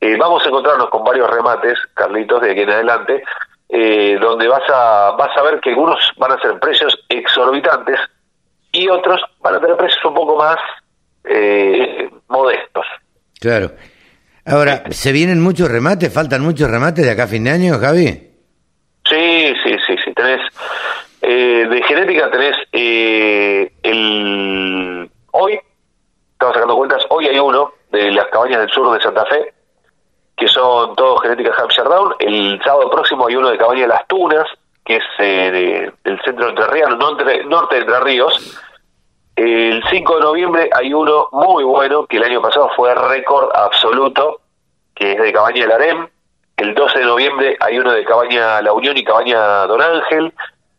eh, 0.00 0.16
vamos 0.16 0.44
a 0.44 0.48
encontrarnos 0.48 0.88
con 0.90 1.04
varios 1.04 1.30
remates, 1.30 1.78
Carlitos, 1.94 2.42
de 2.42 2.52
aquí 2.52 2.60
en 2.60 2.70
adelante, 2.70 3.22
eh, 3.68 4.18
donde 4.20 4.48
vas 4.48 4.62
a, 4.68 5.14
vas 5.16 5.36
a 5.36 5.42
ver 5.42 5.60
que 5.60 5.70
algunos 5.70 5.98
van 6.16 6.32
a 6.32 6.40
ser 6.40 6.58
precios 6.58 6.98
exorbitantes 7.08 8.00
y 8.72 8.88
otros 8.88 9.20
van 9.40 9.56
a 9.56 9.60
tener 9.60 9.76
precios 9.76 10.04
un 10.04 10.14
poco 10.14 10.36
más 10.36 10.58
eh, 11.24 12.08
modestos. 12.28 12.86
Claro. 13.40 13.72
Ahora, 14.44 14.84
¿se 14.90 15.12
vienen 15.12 15.40
muchos 15.40 15.70
remates? 15.70 16.12
¿Faltan 16.12 16.42
muchos 16.42 16.70
remates 16.70 17.04
de 17.04 17.10
acá 17.12 17.24
a 17.24 17.28
fin 17.28 17.44
de 17.44 17.50
año, 17.50 17.78
Javi? 17.78 18.30
Sí, 19.08 19.54
sí, 19.62 19.76
sí, 19.86 19.96
sí. 20.04 20.12
Tenés, 20.14 20.40
eh, 21.30 21.68
de 21.68 21.82
genética 21.84 22.28
tenés 22.30 22.56
eh, 22.72 23.72
el... 23.84 25.08
Hoy, 25.30 25.60
estamos 26.32 26.54
sacando 26.54 26.76
cuentas, 26.76 27.04
hoy 27.08 27.28
hay 27.28 27.38
uno 27.38 27.72
de 27.92 28.10
las 28.10 28.26
cabañas 28.26 28.58
del 28.58 28.70
sur 28.70 28.92
de 28.92 29.00
Santa 29.00 29.24
Fe, 29.26 29.54
que 30.36 30.48
son 30.48 30.96
todos 30.96 31.22
genética 31.22 31.54
Hampshire 31.56 31.88
Down. 31.88 32.14
El 32.18 32.60
sábado 32.64 32.90
próximo 32.90 33.28
hay 33.28 33.36
uno 33.36 33.48
de 33.48 33.58
cabaña 33.58 33.82
de 33.82 33.88
las 33.88 34.08
Tunas, 34.08 34.46
que 34.84 34.96
es 34.96 35.04
eh, 35.18 35.92
del 36.02 36.20
centro 36.22 36.46
de 36.46 36.50
Entre 36.50 36.66
Ríos, 36.66 36.98
norte 36.98 37.24
de 37.76 37.80
Entre 37.80 38.00
Ríos. 38.00 38.60
El 39.36 39.84
5 39.88 40.14
de 40.16 40.20
noviembre 40.20 40.70
hay 40.74 40.92
uno 40.92 41.28
muy 41.30 41.62
bueno, 41.62 42.06
que 42.06 42.16
el 42.16 42.24
año 42.24 42.42
pasado 42.42 42.70
fue 42.74 42.92
récord 42.92 43.50
absoluto, 43.54 44.40
que 44.96 45.12
es 45.12 45.22
de 45.22 45.32
Cabaña 45.32 45.62
del 45.62 45.72
Arem. 45.72 46.08
El 46.56 46.74
12 46.74 46.98
de 46.98 47.04
noviembre 47.04 47.56
hay 47.60 47.78
uno 47.78 47.92
de 47.92 48.04
Cabaña 48.04 48.60
La 48.60 48.72
Unión 48.72 48.96
y 48.96 49.04
Cabaña 49.04 49.66
Don 49.68 49.80
Ángel. 49.80 50.34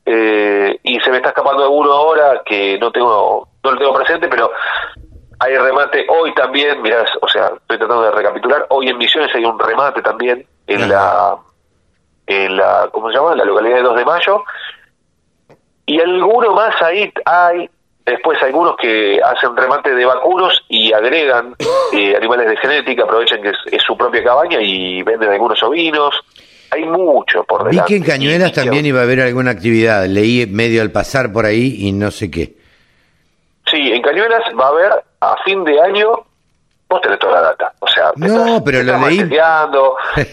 Eh, 0.05 0.79
y 0.83 0.99
se 0.99 1.11
me 1.11 1.17
está 1.17 1.29
escapando 1.29 1.63
alguno 1.63 1.91
ahora 1.91 2.41
que 2.45 2.77
no 2.79 2.91
tengo 2.91 3.47
no 3.63 3.71
lo 3.71 3.77
tengo 3.77 3.93
presente, 3.93 4.27
pero 4.27 4.51
hay 5.39 5.55
remate 5.57 6.05
hoy 6.09 6.33
también, 6.33 6.81
mirá, 6.81 7.05
o 7.21 7.27
sea, 7.27 7.51
estoy 7.55 7.77
tratando 7.77 8.03
de 8.03 8.11
recapitular, 8.11 8.65
hoy 8.69 8.89
en 8.89 8.97
Misiones 8.97 9.33
hay 9.35 9.45
un 9.45 9.59
remate 9.59 10.01
también 10.01 10.45
en 10.67 10.89
la 10.89 11.37
en 12.25 12.57
la 12.57 12.89
¿cómo 12.91 13.09
se 13.09 13.15
llama? 13.15 13.33
En 13.33 13.39
la 13.39 13.45
localidad 13.45 13.77
de 13.77 13.83
2 13.83 13.97
de 13.97 14.05
Mayo. 14.05 14.43
Y 15.85 15.99
alguno 15.99 16.53
más 16.53 16.81
ahí 16.81 17.11
hay 17.25 17.69
Después 18.05 18.41
algunos 18.41 18.75
que 18.77 19.19
hacen 19.23 19.55
remate 19.55 19.93
de 19.93 20.05
vacunos 20.05 20.63
y 20.67 20.91
agregan 20.91 21.55
eh, 21.93 22.15
animales 22.15 22.47
de 22.47 22.57
genética, 22.57 23.03
aprovechan 23.03 23.41
que 23.41 23.51
es, 23.71 23.83
su 23.83 23.95
propia 23.95 24.23
cabaña 24.23 24.59
y 24.61 25.03
venden 25.03 25.31
algunos 25.31 25.61
ovinos. 25.61 26.19
Hay 26.71 26.85
mucho 26.85 27.43
por 27.43 27.65
delante. 27.65 27.81
Vi 27.81 27.87
que 27.87 27.95
en 27.97 28.09
Cañuelas 28.09 28.53
también 28.53 28.85
iba 28.85 29.01
a 29.01 29.03
haber 29.03 29.21
alguna 29.21 29.51
actividad. 29.51 30.05
Leí 30.05 30.45
medio 30.47 30.81
al 30.81 30.91
pasar 30.91 31.31
por 31.31 31.45
ahí 31.45 31.75
y 31.79 31.91
no 31.91 32.11
sé 32.11 32.31
qué. 32.31 32.55
Sí, 33.69 33.91
en 33.91 34.01
Cañuelas 34.01 34.41
va 34.59 34.65
a 34.65 34.69
haber 34.69 34.91
a 35.19 35.35
fin 35.43 35.63
de 35.63 35.79
año, 35.81 36.11
vos 36.89 37.01
tenés 37.01 37.19
toda 37.19 37.33
la 37.33 37.41
data. 37.49 37.73
O 37.79 37.87
sea, 37.87 38.11
no, 38.15 38.63
pero 38.63 38.83
lo 38.83 39.07
leí. 39.07 39.19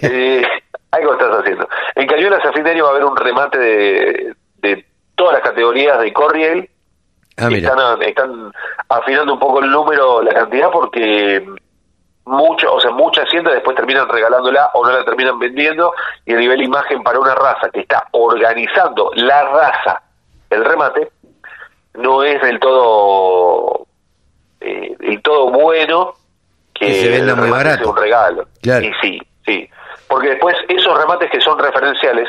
eh, 0.02 0.42
algo 0.90 1.12
estás 1.12 1.40
haciendo. 1.40 1.68
En 1.94 2.06
Cañuelas 2.06 2.44
a 2.44 2.52
fin 2.52 2.64
de 2.64 2.70
año 2.70 2.84
va 2.84 2.90
a 2.90 2.92
haber 2.92 3.04
un 3.04 3.16
remate 3.16 3.58
de, 3.58 4.34
de 4.62 4.84
todas 5.14 5.34
las 5.34 5.42
categorías 5.42 6.00
de 6.00 6.12
Corriel 6.12 6.70
Ah, 7.38 7.48
están, 7.52 8.02
están 8.02 8.52
afinando 8.88 9.34
un 9.34 9.38
poco 9.38 9.60
el 9.60 9.70
número, 9.70 10.22
la 10.22 10.34
cantidad, 10.34 10.70
porque 10.72 11.46
mucho, 12.28 12.74
o 12.74 12.80
sea, 12.80 12.90
muchas 12.90 13.26
haciendas 13.26 13.54
después 13.54 13.76
terminan 13.76 14.08
regalándola 14.08 14.70
o 14.74 14.84
no 14.84 14.92
la 14.92 15.04
terminan 15.04 15.38
vendiendo 15.38 15.92
y 16.24 16.34
a 16.34 16.36
nivel 16.36 16.62
imagen 16.62 17.02
para 17.02 17.18
una 17.18 17.34
raza 17.34 17.70
que 17.70 17.80
está 17.80 18.06
organizando 18.12 19.10
la 19.14 19.42
raza, 19.44 20.02
el 20.50 20.64
remate, 20.64 21.10
no 21.94 22.22
es 22.22 22.40
del 22.42 22.60
todo 22.60 23.86
eh, 24.60 24.96
el 25.00 25.22
todo 25.22 25.50
bueno 25.50 26.14
que, 26.74 26.94
se 26.94 27.10
venda 27.10 27.34
muy 27.34 27.50
barato. 27.50 27.90
un 27.90 27.96
regalo. 27.96 28.46
Y 28.62 28.92
sí, 29.00 29.20
sí. 29.44 29.68
Porque 30.06 30.30
después 30.30 30.56
esos 30.68 30.96
remates 30.96 31.30
que 31.30 31.40
son 31.40 31.58
referenciales 31.58 32.28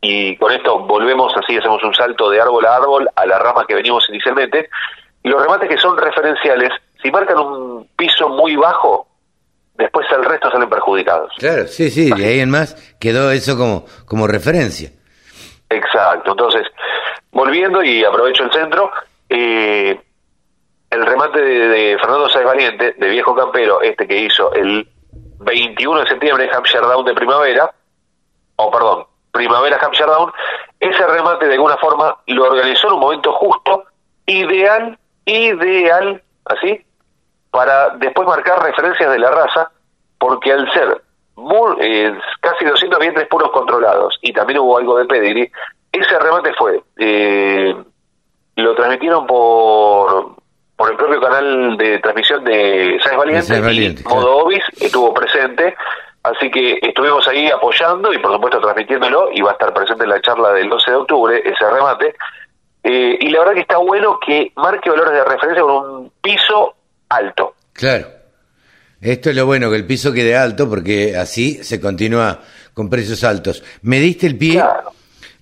y 0.00 0.36
con 0.36 0.52
esto 0.52 0.78
volvemos 0.80 1.32
así, 1.36 1.56
hacemos 1.56 1.82
un 1.84 1.94
salto 1.94 2.30
de 2.30 2.40
árbol 2.40 2.64
a 2.64 2.76
árbol 2.76 3.08
a 3.14 3.26
la 3.26 3.38
rama 3.38 3.64
que 3.66 3.74
venimos 3.74 4.08
inicialmente, 4.08 4.70
y 5.22 5.28
los 5.28 5.42
remates 5.42 5.68
que 5.68 5.76
son 5.76 5.96
referenciales, 5.98 6.70
si 7.02 7.10
marcan 7.10 7.38
un 7.38 7.88
piso 7.96 8.28
muy 8.30 8.56
bajo, 8.56 9.06
después 9.80 10.06
el 10.12 10.24
resto 10.24 10.50
salen 10.50 10.68
perjudicados. 10.68 11.32
Claro, 11.38 11.66
sí, 11.66 11.90
sí, 11.90 12.10
de 12.10 12.24
ahí 12.24 12.40
en 12.40 12.50
más 12.50 12.74
quedó 13.00 13.30
eso 13.30 13.56
como, 13.56 13.84
como 14.06 14.26
referencia. 14.26 14.90
Exacto, 15.68 16.32
entonces, 16.32 16.66
volviendo 17.32 17.82
y 17.82 18.04
aprovecho 18.04 18.44
el 18.44 18.52
centro, 18.52 18.90
eh, 19.28 20.00
el 20.90 21.06
remate 21.06 21.40
de, 21.40 21.96
Fernando 21.98 22.28
Sáez 22.28 22.44
Valiente, 22.44 22.94
de 22.98 23.08
Viejo 23.08 23.34
Campero, 23.34 23.80
este 23.80 24.06
que 24.06 24.18
hizo 24.18 24.52
el 24.52 24.88
21 25.38 26.00
de 26.00 26.08
septiembre, 26.08 26.50
Hampshire 26.52 26.86
Down 26.86 27.04
de 27.04 27.14
primavera, 27.14 27.72
o 28.56 28.70
perdón, 28.70 29.06
Primavera 29.32 29.78
Hampshire 29.80 30.10
Down, 30.10 30.32
ese 30.80 31.06
remate 31.06 31.46
de 31.46 31.54
alguna 31.54 31.76
forma 31.76 32.16
lo 32.26 32.44
organizó 32.44 32.88
en 32.88 32.94
un 32.94 33.00
momento 33.00 33.32
justo, 33.32 33.84
ideal, 34.26 34.98
ideal, 35.24 36.22
así, 36.44 36.84
para 37.50 37.90
después 37.90 38.26
marcar 38.26 38.62
referencias 38.62 39.10
de 39.10 39.18
la 39.18 39.30
raza, 39.30 39.70
porque 40.18 40.52
al 40.52 40.70
ser 40.72 41.02
eh, 41.80 42.18
casi 42.40 42.64
200 42.64 42.98
vientres 42.98 43.28
puros 43.28 43.50
controlados 43.50 44.18
y 44.22 44.32
también 44.32 44.60
hubo 44.60 44.78
algo 44.78 44.98
de 44.98 45.06
pedigree, 45.06 45.50
ese 45.92 46.18
remate 46.18 46.52
fue, 46.54 46.82
eh, 46.98 47.74
lo 48.56 48.74
transmitieron 48.74 49.26
por 49.26 50.40
por 50.76 50.90
el 50.90 50.96
propio 50.96 51.20
canal 51.20 51.76
de 51.76 51.98
transmisión 51.98 52.42
de 52.42 52.98
Sáenz 53.02 53.18
Valiente, 53.18 54.00
y 54.00 54.08
Modo 54.08 54.38
Obis 54.38 54.64
estuvo 54.80 55.12
presente 55.12 55.76
Así 56.22 56.50
que 56.50 56.78
estuvimos 56.82 57.26
ahí 57.28 57.50
apoyando 57.50 58.12
y 58.12 58.18
por 58.18 58.32
supuesto 58.32 58.60
transmitiéndolo 58.60 59.30
y 59.32 59.40
va 59.40 59.50
a 59.50 59.52
estar 59.54 59.72
presente 59.72 60.04
en 60.04 60.10
la 60.10 60.20
charla 60.20 60.52
del 60.52 60.68
12 60.68 60.90
de 60.90 60.96
octubre, 60.96 61.42
ese 61.44 61.70
remate. 61.70 62.14
Eh, 62.82 63.18
y 63.20 63.30
la 63.30 63.40
verdad 63.40 63.54
que 63.54 63.60
está 63.60 63.78
bueno 63.78 64.18
que 64.18 64.52
marque 64.56 64.90
valores 64.90 65.14
de 65.14 65.24
referencia 65.24 65.62
con 65.62 65.90
un 65.90 66.12
piso 66.20 66.74
alto. 67.10 67.54
Claro. 67.72 68.08
Esto 69.00 69.30
es 69.30 69.36
lo 69.36 69.46
bueno, 69.46 69.70
que 69.70 69.76
el 69.76 69.86
piso 69.86 70.12
quede 70.12 70.36
alto 70.36 70.68
porque 70.68 71.16
así 71.16 71.62
se 71.64 71.80
continúa 71.80 72.40
con 72.74 72.90
precios 72.90 73.24
altos. 73.24 73.62
Me 73.82 73.98
diste 73.98 74.26
el 74.26 74.36
pie 74.36 74.62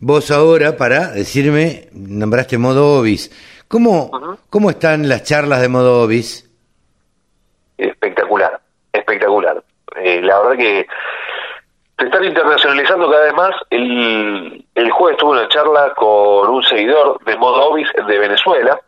vos 0.00 0.30
ahora 0.30 0.76
para 0.76 1.08
decirme, 1.08 1.88
nombraste 1.92 2.56
modo 2.58 3.00
Obis. 3.00 3.30
¿Cómo, 3.66 4.38
¿Cómo 4.48 4.70
están 4.70 5.08
las 5.08 5.24
charlas 5.24 5.60
de 5.60 5.68
modo 5.68 6.02
Obis? 6.02 6.48
Espectacular, 7.76 8.60
espectacular. 8.92 9.62
Eh, 9.96 10.20
la 10.22 10.38
verdad 10.40 10.56
que 10.56 10.86
se 11.98 12.04
están 12.04 12.24
internacionalizando 12.24 13.10
cada 13.10 13.24
vez 13.24 13.34
más. 13.34 13.54
El, 13.70 14.64
el 14.74 14.90
jueves 14.92 15.18
tuve 15.18 15.32
una 15.32 15.48
charla 15.48 15.92
con 15.96 16.48
un 16.48 16.62
seguidor 16.62 17.22
de 17.24 17.36
Modo 17.36 17.70
Obis 17.70 17.88
de 18.06 18.18
Venezuela, 18.18 18.78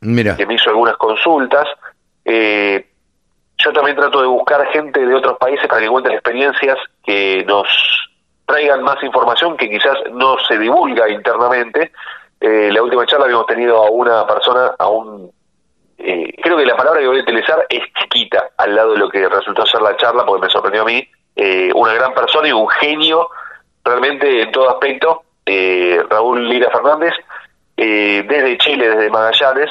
Mira. 0.00 0.36
que 0.36 0.46
me 0.46 0.54
hizo 0.54 0.70
algunas 0.70 0.96
consultas. 0.96 1.66
Eh, 2.24 2.86
yo 3.58 3.72
también 3.72 3.96
trato 3.96 4.20
de 4.20 4.26
buscar 4.26 4.66
gente 4.68 5.04
de 5.04 5.14
otros 5.14 5.38
países 5.38 5.66
para 5.66 5.80
que 5.80 5.88
cuenten 5.88 6.12
experiencias 6.12 6.78
que 7.04 7.44
nos 7.46 7.68
traigan 8.46 8.82
más 8.82 9.02
información 9.02 9.56
que 9.56 9.70
quizás 9.70 9.96
no 10.12 10.36
se 10.46 10.58
divulga 10.58 11.08
internamente. 11.08 11.92
Eh, 12.40 12.70
la 12.72 12.82
última 12.82 13.06
charla 13.06 13.26
habíamos 13.26 13.46
tenido 13.46 13.76
a 13.82 13.90
una 13.90 14.26
persona, 14.26 14.74
a 14.78 14.88
un 14.88 15.30
eh, 16.04 16.34
creo 16.42 16.56
que 16.56 16.66
la 16.66 16.76
palabra 16.76 17.00
que 17.00 17.06
voy 17.06 17.20
a 17.20 17.22
utilizar 17.22 17.64
es 17.68 17.84
chiquita 17.94 18.50
al 18.56 18.74
lado 18.74 18.92
de 18.92 18.98
lo 18.98 19.08
que 19.08 19.28
resultó 19.28 19.64
ser 19.64 19.80
la 19.82 19.96
charla, 19.96 20.26
porque 20.26 20.46
me 20.46 20.50
sorprendió 20.52 20.82
a 20.82 20.86
mí, 20.86 21.08
eh, 21.36 21.70
una 21.76 21.92
gran 21.92 22.12
persona 22.12 22.48
y 22.48 22.52
un 22.52 22.68
genio 22.68 23.28
realmente 23.84 24.42
en 24.42 24.50
todo 24.50 24.68
aspecto, 24.68 25.22
eh, 25.46 26.02
Raúl 26.10 26.48
Lira 26.48 26.70
Fernández, 26.70 27.14
desde 27.76 28.58
Chile, 28.58 28.90
desde 28.90 29.10
Magallanes, 29.10 29.70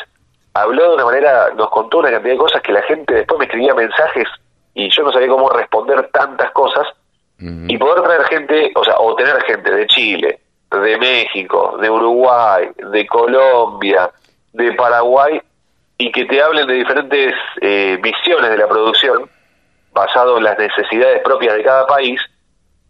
habló 0.54 0.90
de 0.90 0.96
una 0.96 1.06
manera, 1.06 1.50
nos 1.56 1.70
contó 1.70 2.00
una 2.00 2.12
cantidad 2.12 2.34
de 2.34 2.40
cosas 2.40 2.62
que 2.62 2.72
la 2.72 2.82
gente 2.84 3.14
después 3.14 3.40
me 3.40 3.46
escribía 3.46 3.74
mensajes 3.74 4.28
y 4.74 4.90
yo 4.90 5.04
no 5.04 5.12
sabía 5.12 5.28
cómo 5.28 5.50
responder 5.50 6.10
tantas 6.12 6.52
cosas 6.52 6.88
y 7.40 7.76
poder 7.80 8.04
traer 8.04 8.24
gente, 8.26 8.72
o 8.76 8.84
sea, 8.84 9.00
o 9.00 9.16
tener 9.16 9.42
gente 9.44 9.72
de 9.72 9.88
Chile, 9.88 10.40
de 10.70 10.98
México, 11.00 11.76
de 11.82 11.90
Uruguay, 11.90 12.70
de 12.92 13.08
Colombia, 13.08 14.12
de 14.54 14.74
Paraguay, 14.74 15.42
y 15.98 16.12
que 16.12 16.26
te 16.26 16.40
hablen 16.40 16.68
de 16.68 16.76
diferentes 16.76 17.34
eh, 17.62 17.98
visiones 18.02 18.52
de 18.52 18.58
la 18.58 18.68
producción 18.68 19.28
basado 19.92 20.38
en 20.38 20.44
las 20.44 20.58
necesidades 20.58 21.22
propias 21.24 21.56
de 21.56 21.64
cada 21.64 21.88
país, 21.88 22.22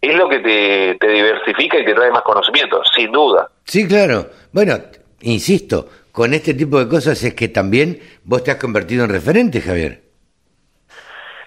es 0.02 0.14
lo 0.16 0.28
que 0.28 0.40
te, 0.40 0.96
te 1.00 1.08
diversifica 1.08 1.78
y 1.78 1.84
te 1.86 1.94
trae 1.94 2.10
más 2.10 2.22
conocimiento, 2.22 2.82
sin 2.94 3.10
duda. 3.10 3.48
Sí, 3.64 3.88
claro. 3.88 4.26
Bueno, 4.52 4.74
insisto, 5.22 5.86
con 6.12 6.34
este 6.34 6.54
tipo 6.54 6.78
de 6.78 6.88
cosas 6.88 7.22
es 7.24 7.34
que 7.34 7.48
también 7.48 8.00
vos 8.24 8.44
te 8.44 8.50
has 8.50 8.58
convertido 8.58 9.04
en 9.04 9.10
referente, 9.10 9.60
Javier. 9.60 10.02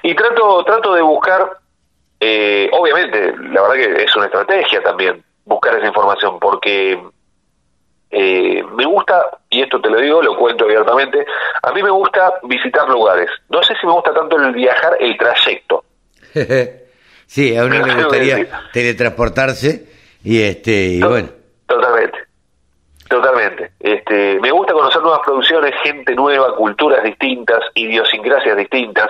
Y 0.04 0.16
trato, 0.16 0.64
trato 0.66 0.94
de 0.94 1.02
buscar, 1.02 1.58
eh, 2.20 2.70
obviamente, 2.74 3.34
la 3.38 3.62
verdad 3.62 3.76
que 3.76 4.04
es 4.04 4.16
una 4.16 4.26
estrategia 4.26 4.82
también 4.84 5.24
buscar 5.46 5.76
esa 5.78 5.88
información, 5.88 6.40
porque 6.40 7.00
eh, 8.12 8.64
me 8.76 8.86
gusta, 8.86 9.40
y 9.50 9.62
esto 9.62 9.80
te 9.82 9.90
lo 9.90 10.00
digo, 10.00 10.22
lo 10.22 10.38
cuento 10.38 10.66
abiertamente, 10.66 11.26
a 11.62 11.72
mí 11.72 11.84
me 11.84 11.92
gusta 11.92 12.34
visitar 12.44 12.88
lugares. 12.90 13.30
No 13.50 13.62
sé 13.64 13.74
si 13.80 13.86
me 13.86 13.94
gusta 13.94 14.14
tanto 14.14 14.38
el 14.38 14.54
viajar, 14.54 14.98
el 15.00 15.18
trayecto. 15.18 15.84
sí, 17.28 17.56
a 17.56 17.66
uno 17.66 17.86
le 17.86 17.94
gustaría 17.94 18.48
teletransportarse 18.74 19.90
y 20.24 20.42
este 20.42 20.72
y 20.72 21.02
bueno. 21.02 21.30
Totalmente. 21.68 22.15
Totalmente. 23.10 23.72
Este, 23.80 24.40
me 24.40 24.52
gusta 24.52 24.74
conocer 24.74 25.02
nuevas 25.02 25.20
producciones, 25.24 25.74
gente 25.84 26.16
nueva, 26.16 26.56
culturas 26.56 27.04
distintas, 27.04 27.60
idiosincrasias 27.76 28.58
distintas. 28.58 29.08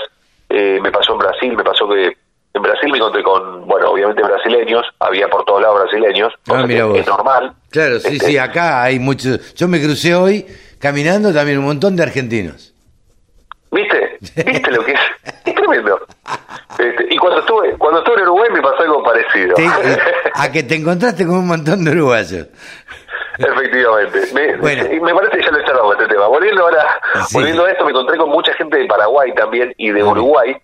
Eh, 0.50 0.80
me 0.82 0.92
pasó 0.92 1.14
en 1.14 1.20
Brasil, 1.20 1.56
me 1.56 1.64
pasó 1.64 1.88
que 1.88 2.18
en 2.54 2.62
Brasil 2.62 2.90
me 2.92 2.98
encontré 2.98 3.24
con, 3.24 3.66
bueno, 3.68 3.90
obviamente 3.92 4.22
brasileños, 4.22 4.86
había 5.00 5.28
por 5.30 5.44
todos 5.46 5.62
lados 5.62 5.82
brasileños, 5.84 6.34
Ah, 6.50 6.64
mira 6.68 6.86
vos. 6.86 6.98
es 7.00 7.08
normal. 7.08 7.54
Claro, 7.70 8.00
sí, 8.00 8.16
Este, 8.16 8.28
sí, 8.28 8.38
acá 8.38 8.84
hay 8.84 9.00
muchos. 9.00 9.54
Yo 9.56 9.68
me 9.68 9.82
crucé 9.82 10.14
hoy 10.16 10.46
caminando 10.80 11.34
también 11.34 11.58
un 11.60 11.66
montón 11.66 11.96
de 11.96 12.04
argentinos. 12.04 12.74
¿Viste? 13.72 14.18
¿Viste 14.22 14.72
lo 14.72 14.86
que 14.86 14.94
es? 14.94 15.00
Es 15.44 15.54
tremendo. 15.56 16.00
Este, 16.80 17.08
y 17.10 17.18
cuando 17.18 17.40
estuve, 17.42 17.74
cuando 17.78 18.00
estuve 18.00 18.16
en 18.18 18.22
Uruguay 18.24 18.50
me 18.54 18.62
pasó 18.62 18.84
algo 18.84 19.04
parecido. 19.04 19.54
Te- 19.56 19.66
eh, 19.66 19.98
a 20.34 20.50
que 20.52 20.64
te 20.64 20.76
encontraste 20.76 21.26
con 21.26 21.38
un 21.40 21.48
montón 21.48 21.84
de 21.84 21.92
uruguayos. 21.92 22.48
Efectivamente. 23.38 24.20
Me, 24.34 24.56
Bueno. 24.58 24.84
me 25.04 25.14
parece 25.14 25.38
que 25.38 25.44
ya 25.44 25.52
lo 25.52 25.64
charlamos 25.66 25.96
este 26.00 26.08
tema. 26.14 26.28
Volviendo 26.28 26.64
ahora, 26.64 26.86
Sí. 27.28 27.38
volviendo 27.38 27.66
a 27.66 27.72
esto, 27.72 27.84
me 27.86 27.92
encontré 27.92 28.18
con 28.18 28.30
mucha 28.30 28.54
gente 28.54 28.78
de 28.78 28.86
Paraguay 28.86 29.34
también 29.36 29.74
y 29.78 29.92
de 29.92 30.04
Uruguay. 30.04 30.56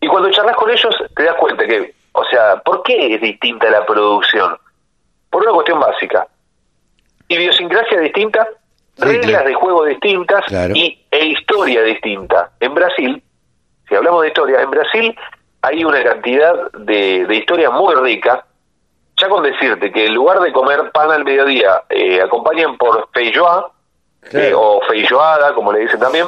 Y 0.00 0.06
cuando 0.08 0.30
charlas 0.30 0.56
con 0.56 0.70
ellos, 0.70 0.94
te 1.16 1.22
das 1.24 1.34
cuenta 1.36 1.66
que, 1.66 1.94
o 2.12 2.24
sea, 2.24 2.56
¿por 2.64 2.82
qué 2.82 3.14
es 3.14 3.20
distinta 3.20 3.68
la 3.70 3.84
producción? 3.84 4.56
Por 5.30 5.42
una 5.42 5.52
cuestión 5.52 5.80
básica. 5.80 6.26
Idiosincrasia 7.28 8.00
distinta, 8.00 8.46
Sí, 8.96 9.04
reglas 9.04 9.26
claro. 9.30 9.48
de 9.48 9.54
juego 9.54 9.84
distintas 9.84 10.44
Claro. 10.46 10.74
y, 10.74 11.04
e 11.10 11.26
historia 11.26 11.82
distinta. 11.82 12.50
En 12.60 12.74
Brasil, 12.74 13.22
si 13.88 13.94
hablamos 13.94 14.22
de 14.22 14.28
historia, 14.28 14.60
en 14.62 14.70
Brasil 14.70 15.16
hay 15.62 15.84
una 15.84 16.02
cantidad 16.02 16.70
de, 16.72 17.24
de 17.26 17.34
historia 17.36 17.70
muy 17.70 17.94
rica. 17.96 18.44
Ya 19.20 19.28
con 19.28 19.42
decirte 19.42 19.90
que 19.90 20.06
en 20.06 20.14
lugar 20.14 20.38
de 20.40 20.52
comer 20.52 20.90
pan 20.92 21.10
al 21.10 21.24
mediodía, 21.24 21.82
eh, 21.88 22.20
acompañan 22.22 22.76
por 22.76 23.08
feijoa, 23.12 23.72
Claro. 24.22 24.46
eh, 24.46 24.52
o 24.54 24.80
feijoada, 24.88 25.54
como 25.54 25.72
le 25.72 25.80
dicen 25.80 25.98
también, 26.00 26.26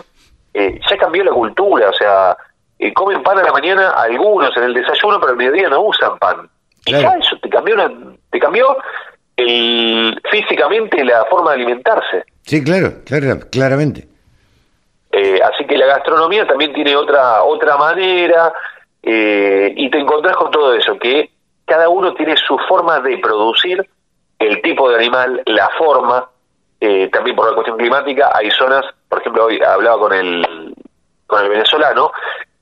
eh, 0.55 0.81
ya 0.89 0.97
cambió 0.97 1.23
la 1.25 1.31
cultura, 1.33 1.91
o 1.91 1.93
sea, 1.93 2.37
eh, 2.79 2.93
comen 2.93 3.23
pan 3.23 3.39
a 3.39 3.43
la 3.43 3.53
mañana 3.53 3.91
algunos 3.91 4.57
en 4.57 4.63
el 4.65 4.75
desayuno, 4.75 5.19
pero 5.21 5.33
al 5.33 5.37
mediodía 5.37 5.69
no 5.69 5.83
usan 5.83 6.19
pan. 6.19 6.49
Y 6.87 6.93
ya 6.93 7.13
eso 7.21 7.37
te 7.43 7.49
cambió, 7.51 7.75
una- 7.75 7.93
te 8.31 8.39
cambió 8.41 8.77
el, 9.37 10.21
físicamente 10.31 11.05
la 11.05 11.25
forma 11.27 11.51
de 11.51 11.57
alimentarse. 11.57 12.25
Sí, 12.43 12.65
claro, 12.65 12.93
claro, 13.05 13.39
claramente. 13.51 14.09
Eh, 15.13 15.41
así 15.43 15.65
que 15.67 15.77
la 15.77 15.87
gastronomía 15.87 16.47
también 16.47 16.73
tiene 16.73 16.95
otra 16.97 17.43
otra 17.43 17.77
manera 17.77 18.53
eh, 19.03 19.73
y 19.77 19.91
te 19.91 19.99
encontrás 19.99 20.37
con 20.37 20.51
todo 20.51 20.75
eso, 20.75 20.97
que 20.99 21.31
cada 21.71 21.89
uno 21.89 22.13
tiene 22.15 22.37
su 22.37 22.59
forma 22.69 22.99
de 22.99 23.19
producir 23.19 23.89
el 24.41 24.61
tipo 24.61 24.91
de 24.91 24.97
animal, 24.97 25.41
la 25.47 25.69
forma, 25.79 26.29
eh, 26.81 27.09
también 27.13 27.37
por 27.37 27.47
la 27.49 27.55
cuestión 27.55 27.79
climática, 27.79 28.33
hay 28.35 28.51
zonas, 28.51 28.85
por 29.09 29.21
ejemplo, 29.21 29.45
hoy 29.45 29.63
hablaba 29.63 29.97
con 30.01 30.13
el, 30.13 30.75
con 31.29 31.45
el 31.45 31.49
venezolano, 31.49 32.11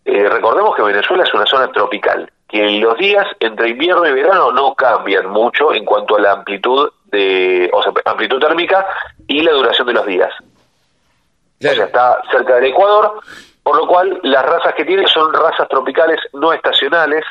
eh, 0.04 0.28
recordemos 0.28 0.76
que 0.76 0.82
Venezuela 0.82 1.24
es 1.24 1.32
una 1.32 1.46
zona 1.46 1.72
tropical, 1.72 2.30
que 2.46 2.68
los 2.80 2.98
días 2.98 3.24
entre 3.40 3.70
invierno 3.70 4.06
y 4.06 4.12
verano 4.12 4.52
no 4.52 4.74
cambian 4.74 5.30
mucho 5.30 5.72
en 5.72 5.86
cuanto 5.86 6.16
a 6.16 6.20
la 6.20 6.32
amplitud 6.32 6.90
de, 7.06 7.70
o 7.72 7.82
sea, 7.82 7.92
amplitud 8.04 8.38
térmica 8.38 8.86
y 9.26 9.40
la 9.40 9.52
duración 9.52 9.86
de 9.86 9.94
los 9.94 10.04
días. 10.04 10.34
O 10.40 11.62
sea, 11.62 11.72
está 11.72 12.20
cerca 12.30 12.56
del 12.56 12.66
Ecuador, 12.66 13.20
por 13.62 13.74
lo 13.74 13.86
cual 13.86 14.20
las 14.22 14.44
razas 14.44 14.74
que 14.74 14.84
tiene 14.84 15.06
son 15.06 15.32
razas 15.32 15.66
tropicales 15.66 16.20
no 16.34 16.52
estacionales, 16.52 17.24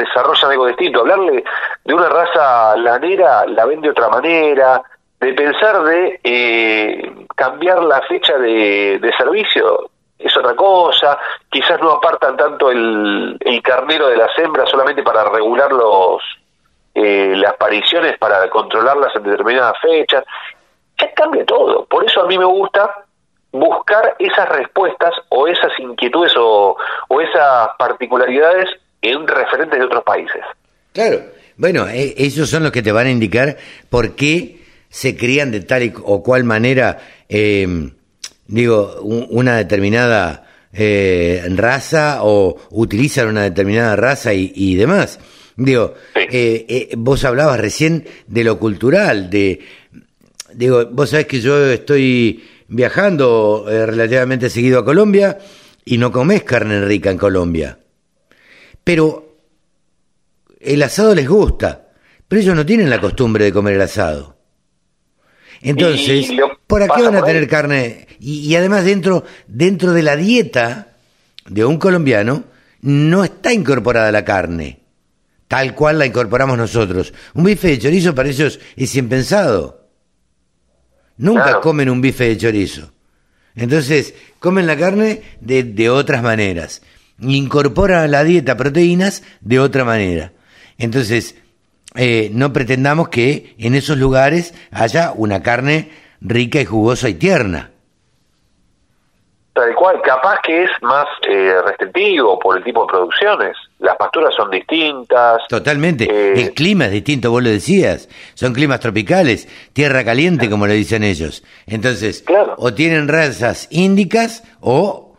desarrollan 0.00 0.50
algo 0.50 0.66
distinto. 0.66 1.00
Hablarle 1.00 1.44
de 1.84 1.94
una 1.94 2.08
raza 2.08 2.76
lanera 2.76 3.46
la 3.46 3.64
ven 3.66 3.80
de 3.80 3.90
otra 3.90 4.08
manera, 4.08 4.82
de 5.20 5.34
pensar 5.34 5.82
de 5.84 6.20
eh, 6.24 7.26
cambiar 7.36 7.82
la 7.82 8.00
fecha 8.02 8.38
de, 8.38 9.12
servicio 9.18 9.90
es 10.18 10.36
otra 10.36 10.54
cosa, 10.54 11.18
quizás 11.50 11.80
no 11.80 11.92
apartan 11.92 12.36
tanto 12.36 12.70
el, 12.70 13.38
carnero 13.62 14.08
de 14.08 14.16
las 14.16 14.36
hembras 14.38 14.68
solamente 14.70 15.02
para 15.02 15.24
regular 15.24 15.72
los 15.72 16.22
eh, 16.94 17.34
las 17.36 17.54
pariciones, 17.54 18.18
para 18.18 18.48
controlarlas 18.50 19.14
en 19.14 19.22
determinadas 19.22 19.74
fechas, 19.80 20.24
ya 20.98 21.12
cambia 21.14 21.44
todo. 21.46 21.84
Por 21.86 22.04
eso 22.04 22.22
a 22.22 22.26
mí 22.26 22.36
me 22.36 22.44
gusta 22.44 23.04
buscar 23.52 24.16
esas 24.18 24.48
respuestas 24.48 25.14
o 25.28 25.46
esas 25.46 25.78
inquietudes 25.78 26.34
o, 26.36 26.76
o 27.08 27.20
esas 27.20 27.70
particularidades 27.78 28.68
en 29.02 29.26
referentes 29.26 29.78
de 29.78 29.84
otros 29.84 30.04
países. 30.04 30.42
Claro. 30.92 31.22
Bueno, 31.56 31.86
eh, 31.88 32.14
ellos 32.16 32.48
son 32.48 32.62
los 32.62 32.72
que 32.72 32.82
te 32.82 32.90
van 32.92 33.06
a 33.06 33.10
indicar 33.10 33.56
por 33.88 34.14
qué 34.14 34.60
se 34.88 35.16
crían 35.16 35.50
de 35.50 35.60
tal 35.60 35.82
y- 35.82 35.92
o 36.04 36.22
cual 36.22 36.44
manera, 36.44 36.98
eh, 37.28 37.90
digo, 38.46 39.00
un- 39.02 39.26
una 39.30 39.56
determinada 39.56 40.46
eh, 40.72 41.42
raza 41.56 42.20
o 42.22 42.56
utilizan 42.70 43.26
una 43.26 43.42
determinada 43.42 43.96
raza 43.96 44.32
y, 44.32 44.52
y 44.54 44.76
demás. 44.76 45.18
Digo, 45.56 45.94
Sí. 46.14 46.20
eh, 46.30 46.66
eh, 46.68 46.88
vos 46.96 47.24
hablabas 47.24 47.58
recién 47.58 48.06
de 48.28 48.44
lo 48.44 48.56
cultural, 48.60 49.28
de, 49.30 49.58
digo, 50.54 50.86
vos 50.86 51.10
sabés 51.10 51.26
que 51.26 51.40
yo 51.40 51.66
estoy 51.72 52.44
viajando 52.68 53.64
relativamente 53.66 54.48
seguido 54.48 54.78
a 54.78 54.84
Colombia 54.84 55.38
y 55.84 55.98
no 55.98 56.12
comés 56.12 56.44
carne 56.44 56.84
rica 56.84 57.10
en 57.10 57.18
Colombia. 57.18 57.76
Pero 58.84 59.36
el 60.60 60.82
asado 60.82 61.14
les 61.14 61.28
gusta, 61.28 61.88
pero 62.28 62.40
ellos 62.40 62.56
no 62.56 62.66
tienen 62.66 62.90
la 62.90 63.00
costumbre 63.00 63.44
de 63.44 63.52
comer 63.52 63.74
el 63.74 63.82
asado. 63.82 64.36
Entonces, 65.62 66.30
¿por 66.66 66.82
qué 66.94 67.02
van 67.02 67.16
a 67.16 67.24
tener 67.24 67.46
carne? 67.48 68.06
Y, 68.18 68.40
y 68.48 68.56
además 68.56 68.84
dentro, 68.84 69.24
dentro 69.46 69.92
de 69.92 70.02
la 70.02 70.16
dieta 70.16 70.94
de 71.46 71.64
un 71.64 71.78
colombiano 71.78 72.44
no 72.82 73.24
está 73.24 73.52
incorporada 73.52 74.10
la 74.10 74.24
carne, 74.24 74.80
tal 75.48 75.74
cual 75.74 75.98
la 75.98 76.06
incorporamos 76.06 76.56
nosotros. 76.56 77.12
Un 77.34 77.44
bife 77.44 77.68
de 77.68 77.78
chorizo 77.78 78.14
para 78.14 78.28
ellos 78.30 78.58
es 78.76 78.94
impensado. 78.96 79.88
Nunca 81.18 81.42
Claro. 81.44 81.60
comen 81.60 81.90
un 81.90 82.00
bife 82.00 82.24
de 82.24 82.38
chorizo. 82.38 82.92
Entonces, 83.54 84.14
comen 84.38 84.66
la 84.66 84.76
carne 84.78 85.22
de, 85.40 85.64
de 85.64 85.90
otras 85.90 86.22
maneras. 86.22 86.80
Incorporan 87.22 88.02
a 88.02 88.08
la 88.08 88.24
dieta 88.24 88.56
proteínas 88.56 89.22
de 89.40 89.60
otra 89.60 89.84
manera. 89.84 90.32
Entonces, 90.78 91.36
eh, 91.96 92.30
no 92.32 92.52
pretendamos 92.52 93.08
que 93.08 93.54
en 93.58 93.74
esos 93.74 93.98
lugares 93.98 94.54
haya 94.70 95.12
una 95.14 95.42
carne 95.42 95.90
rica 96.20 96.60
y 96.60 96.64
jugosa 96.64 97.08
y 97.08 97.14
tierna. 97.14 97.70
Tal 99.52 99.74
cual, 99.74 100.00
capaz 100.02 100.38
que 100.46 100.62
es 100.64 100.70
más 100.80 101.06
eh, 101.28 101.52
restrictivo 101.66 102.38
por 102.38 102.56
el 102.56 102.62
tipo 102.64 102.82
de 102.82 102.92
producciones. 102.92 103.56
Las 103.80 103.96
pasturas 103.96 104.32
son 104.34 104.48
distintas. 104.50 105.42
Totalmente. 105.48 106.04
Eh, 106.04 106.40
El 106.40 106.54
clima 106.54 106.86
es 106.86 106.92
distinto, 106.92 107.30
vos 107.32 107.42
lo 107.42 107.50
decías. 107.50 108.08
Son 108.34 108.54
climas 108.54 108.78
tropicales, 108.80 109.48
tierra 109.72 110.04
caliente, 110.04 110.48
como 110.48 110.66
le 110.68 110.74
dicen 110.74 111.02
ellos. 111.02 111.42
Entonces, 111.66 112.22
Claro. 112.22 112.54
o 112.58 112.72
tienen 112.72 113.08
razas 113.08 113.66
índicas 113.70 114.44
o, 114.60 115.16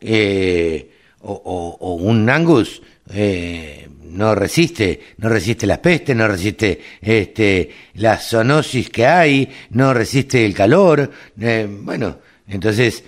eh, 0.00 0.90
o, 1.24 1.32
o- 1.44 1.76
o 1.80 1.94
un 1.94 2.28
Angus 2.30 2.80
eh, 3.12 3.88
no 4.02 4.34
resiste, 4.34 5.00
no 5.18 5.28
resiste 5.28 5.66
las 5.66 5.78
pestes, 5.78 6.14
no 6.16 6.28
resiste 6.28 6.80
este, 7.00 7.70
la 7.94 8.16
zoonosis 8.16 8.88
que 8.90 9.06
hay, 9.06 9.52
no 9.70 9.92
resiste 9.92 10.44
el 10.46 10.54
calor. 10.54 11.10
eh, 11.40 11.66
bueno, 11.68 12.18
entonces, 12.46 13.04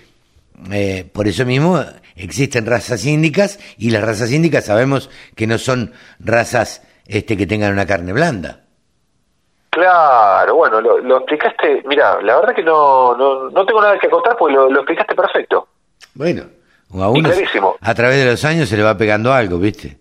eh, 0.73 1.09
por 1.13 1.29
eso 1.29 1.45
mismo 1.45 1.83
existen 2.17 2.67
razas 2.67 3.05
índicas 3.07 3.59
y 3.79 3.91
las 3.91 4.03
razas 4.03 4.33
índicas 4.33 4.65
sabemos 4.65 5.11
que 5.35 5.47
no 5.47 5.59
son 5.59 5.93
razas 6.19 6.83
este, 7.07 7.37
que 7.37 7.47
tengan 7.47 7.73
una 7.73 7.87
carne 7.87 8.13
blanda. 8.13 8.63
Claro, 9.71 10.55
bueno, 10.57 10.81
lo, 10.81 10.99
lo 10.99 11.19
explicaste. 11.19 11.83
Mira, 11.87 12.21
la 12.23 12.37
verdad 12.41 12.55
que 12.55 12.63
no, 12.63 13.15
no, 13.17 13.51
no 13.51 13.67
tengo 13.67 13.83
nada 13.83 13.99
que 13.99 14.07
acotar 14.07 14.35
porque 14.39 14.55
lo, 14.55 14.71
lo 14.71 14.81
explicaste 14.81 15.15
perfecto. 15.15 15.69
Bueno, 16.15 16.45
a 16.92 17.09
uno 17.11 17.29
a 17.81 17.94
través 17.94 18.18
de 18.25 18.31
los 18.31 18.44
años 18.44 18.68
se 18.68 18.77
le 18.77 18.83
va 18.83 18.96
pegando 18.96 19.33
algo, 19.33 19.59
¿viste? 19.59 19.99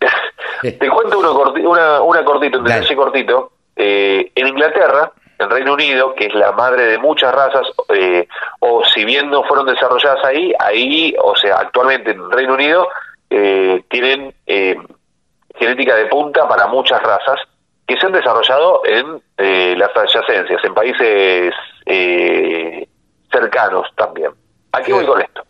Te 0.62 0.88
cuento 0.88 1.18
uno 1.18 1.34
corti- 1.34 1.64
una, 1.66 2.00
una 2.02 2.24
cortito, 2.24 2.58
un 2.58 2.64
detalle 2.64 2.96
cortito. 2.96 3.52
Eh, 3.76 4.30
en 4.34 4.46
Inglaterra, 4.48 5.10
en 5.38 5.50
Reino 5.50 5.72
Unido, 5.74 6.14
que 6.14 6.26
es 6.26 6.34
la 6.34 6.52
madre 6.52 6.84
de 6.84 6.98
muchas 6.98 7.34
razas, 7.34 7.66
eh, 7.94 8.28
o 8.60 8.84
si 8.84 9.04
bien 9.04 9.28
no 9.30 9.42
fueron 9.44 9.66
desarrolladas 9.66 10.24
ahí, 10.24 10.52
ahí, 10.58 11.14
o 11.22 11.34
sea, 11.34 11.56
actualmente 11.56 12.12
en 12.12 12.30
Reino 12.30 12.54
Unido, 12.54 12.86
eh, 13.30 13.82
tienen 13.90 14.34
eh, 14.46 14.76
genética 15.56 15.96
de 15.96 16.06
punta 16.06 16.46
para 16.48 16.66
muchas 16.68 17.02
razas 17.02 17.36
que 17.86 17.96
se 17.98 18.06
han 18.06 18.12
desarrollado 18.12 18.82
en 18.84 19.20
eh, 19.38 19.74
las 19.76 19.90
adyacencias, 19.96 20.62
en 20.64 20.74
países 20.74 21.52
eh, 21.86 22.86
cercanos 23.32 23.88
también. 23.96 24.30
¿A 24.72 24.80
qué 24.80 24.92
voy 24.92 25.04
con 25.06 25.20
esto? 25.20 25.42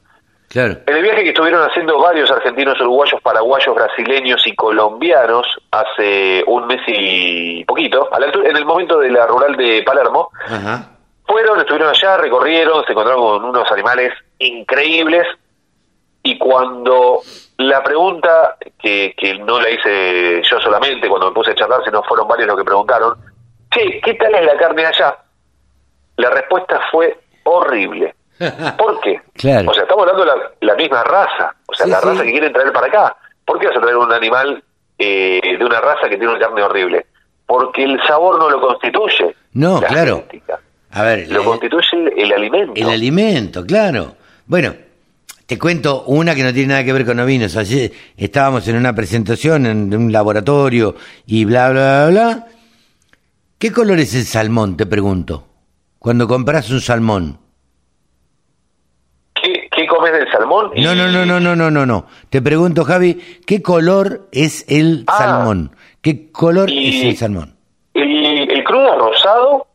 Claro. 0.52 0.76
En 0.86 0.96
el 0.96 1.02
viaje 1.02 1.22
que 1.22 1.30
estuvieron 1.30 1.62
haciendo 1.62 1.98
varios 1.98 2.30
argentinos, 2.30 2.78
uruguayos, 2.78 3.20
paraguayos, 3.22 3.74
brasileños 3.74 4.46
y 4.46 4.54
colombianos 4.54 5.46
hace 5.70 6.44
un 6.46 6.66
mes 6.66 6.82
y 6.86 7.64
poquito, 7.64 8.06
a 8.12 8.20
la 8.20 8.26
altura- 8.26 8.50
en 8.50 8.56
el 8.58 8.66
momento 8.66 8.98
de 8.98 9.10
la 9.10 9.26
rural 9.26 9.56
de 9.56 9.82
Palermo, 9.82 10.28
Ajá. 10.46 10.90
fueron, 11.26 11.58
estuvieron 11.58 11.88
allá, 11.88 12.18
recorrieron, 12.18 12.84
se 12.84 12.92
encontraron 12.92 13.22
con 13.22 13.44
unos 13.46 13.72
animales 13.72 14.12
increíbles 14.38 15.26
y 16.22 16.36
cuando 16.36 17.20
la 17.56 17.82
pregunta, 17.82 18.56
que, 18.78 19.14
que 19.16 19.38
no 19.38 19.58
la 19.58 19.70
hice 19.70 20.42
yo 20.42 20.60
solamente, 20.60 21.08
cuando 21.08 21.28
me 21.28 21.34
puse 21.34 21.52
a 21.52 21.54
charlar, 21.54 21.82
sino 21.84 22.02
fueron 22.02 22.28
varios 22.28 22.48
los 22.48 22.58
que 22.58 22.64
preguntaron, 22.64 23.14
che, 23.70 24.00
¿qué 24.02 24.14
tal 24.14 24.34
es 24.34 24.44
la 24.44 24.56
carne 24.58 24.84
allá? 24.84 25.16
La 26.16 26.28
respuesta 26.28 26.78
fue 26.90 27.18
horrible. 27.44 28.14
¿Por 28.78 29.00
qué? 29.00 29.20
Claro. 29.34 29.70
O 29.70 29.74
sea, 29.74 29.82
estamos 29.84 30.02
hablando 30.08 30.24
de 30.24 30.30
la, 30.38 30.50
la 30.72 30.74
misma 30.76 31.02
raza, 31.04 31.54
o 31.66 31.74
sea, 31.74 31.86
Sí, 31.86 31.92
la 31.92 32.00
sí. 32.00 32.06
raza 32.08 32.22
que 32.24 32.30
quieren 32.32 32.52
traer 32.52 32.72
para 32.72 32.86
acá. 32.86 33.16
¿Por 33.44 33.58
qué 33.58 33.66
vas 33.68 33.76
a 33.76 33.80
traer 33.80 33.96
un 33.96 34.12
animal 34.12 34.62
eh, 34.98 35.40
de 35.58 35.64
una 35.64 35.80
raza 35.80 36.08
que 36.08 36.16
tiene 36.16 36.28
una 36.28 36.38
carne 36.38 36.62
horrible? 36.62 37.06
Porque 37.46 37.84
el 37.84 37.98
sabor 38.06 38.38
no 38.38 38.48
lo 38.50 38.60
constituye. 38.60 39.34
No, 39.54 39.80
la 39.80 39.88
claro. 39.88 40.16
genética. 40.28 40.60
A 40.92 41.02
ver, 41.02 41.28
Lo 41.30 41.42
constituye 41.44 42.12
el 42.16 42.32
alimento. 42.32 42.72
el 42.76 42.88
alimento, 42.88 43.64
claro. 43.66 44.14
Bueno, 44.46 44.74
te 45.46 45.58
cuento 45.58 46.02
una 46.04 46.34
que 46.34 46.42
no 46.42 46.52
tiene 46.52 46.68
nada 46.68 46.84
que 46.84 46.92
ver 46.92 47.04
con 47.06 47.18
ovinos. 47.18 47.56
Ayer 47.56 47.90
estábamos 48.16 48.68
en 48.68 48.76
una 48.76 48.94
presentación 48.94 49.66
en 49.66 49.94
un 49.94 50.12
laboratorio 50.12 50.94
y 51.26 51.44
bla, 51.46 51.70
bla, 51.70 52.08
bla, 52.08 52.10
bla. 52.10 52.46
¿Qué 53.58 53.72
color 53.72 53.98
es 54.00 54.14
el 54.14 54.24
salmón, 54.24 54.76
te 54.76 54.86
pregunto? 54.86 55.46
Cuando 55.98 56.26
compras 56.28 56.68
un 56.70 56.80
salmón. 56.80 57.38
¿Qué, 60.12 60.18
qué 60.18 60.24
comes 60.24 60.24
del 60.24 60.30
salmón? 60.32 60.70
No, 60.76 60.92
Y- 60.92 60.96
no, 60.96 61.06
no, 61.08 61.24
no, 61.26 61.40
no, 61.40 61.56
no, 61.56 61.70
no, 61.70 61.86
no. 61.86 62.06
Te 62.30 62.42
pregunto, 62.42 62.84
Javi, 62.84 63.14
¿qué 63.46 63.62
color 63.62 64.28
es 64.32 64.64
el 64.68 65.04
Ah. 65.06 65.18
salmón? 65.18 65.74
¿Qué 66.00 66.30
color 66.30 66.70
Y- 66.70 67.00
es 67.00 67.04
el 67.06 67.16
salmón? 67.16 67.56
El, 67.94 68.50
el 68.50 68.64
crudo 68.64 68.92
es 68.92 68.98
rosado, 68.98 69.66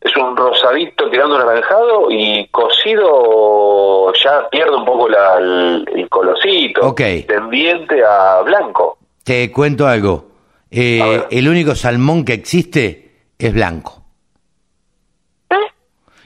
es 0.00 0.16
un 0.16 0.36
rosadito 0.36 1.10
tirando 1.10 1.36
anaranjado 1.36 2.10
y 2.10 2.46
cocido 2.48 4.12
ya 4.24 4.48
pierde 4.50 4.74
un 4.76 4.84
poco 4.84 5.08
la- 5.08 5.36
el, 5.38 5.84
el 5.94 6.08
colorcito, 6.08 6.80
Ok. 6.88 7.00
tendiente 7.26 8.02
a 8.04 8.40
blanco. 8.42 8.98
Te 9.24 9.50
cuento 9.52 9.86
algo. 9.86 10.26
Eh, 10.70 11.24
el 11.30 11.48
único 11.48 11.74
salmón 11.74 12.24
que 12.24 12.34
existe 12.34 13.10
es 13.38 13.52
blanco. 13.54 14.02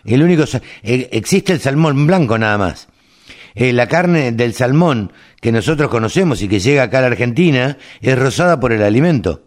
El 0.04 0.22
único 0.22 0.44
existe 0.82 1.52
el 1.52 1.60
salmón 1.60 2.06
blanco 2.06 2.38
nada 2.38 2.58
más. 2.58 2.88
Eh, 3.54 3.72
la 3.72 3.86
carne 3.86 4.32
del 4.32 4.54
salmón 4.54 5.12
que 5.40 5.52
nosotros 5.52 5.90
conocemos 5.90 6.40
y 6.42 6.48
que 6.48 6.60
llega 6.60 6.84
acá 6.84 6.98
a 6.98 7.02
la 7.02 7.06
Argentina 7.08 7.76
es 8.00 8.18
rosada 8.18 8.58
por 8.58 8.72
el 8.72 8.82
alimento. 8.82 9.42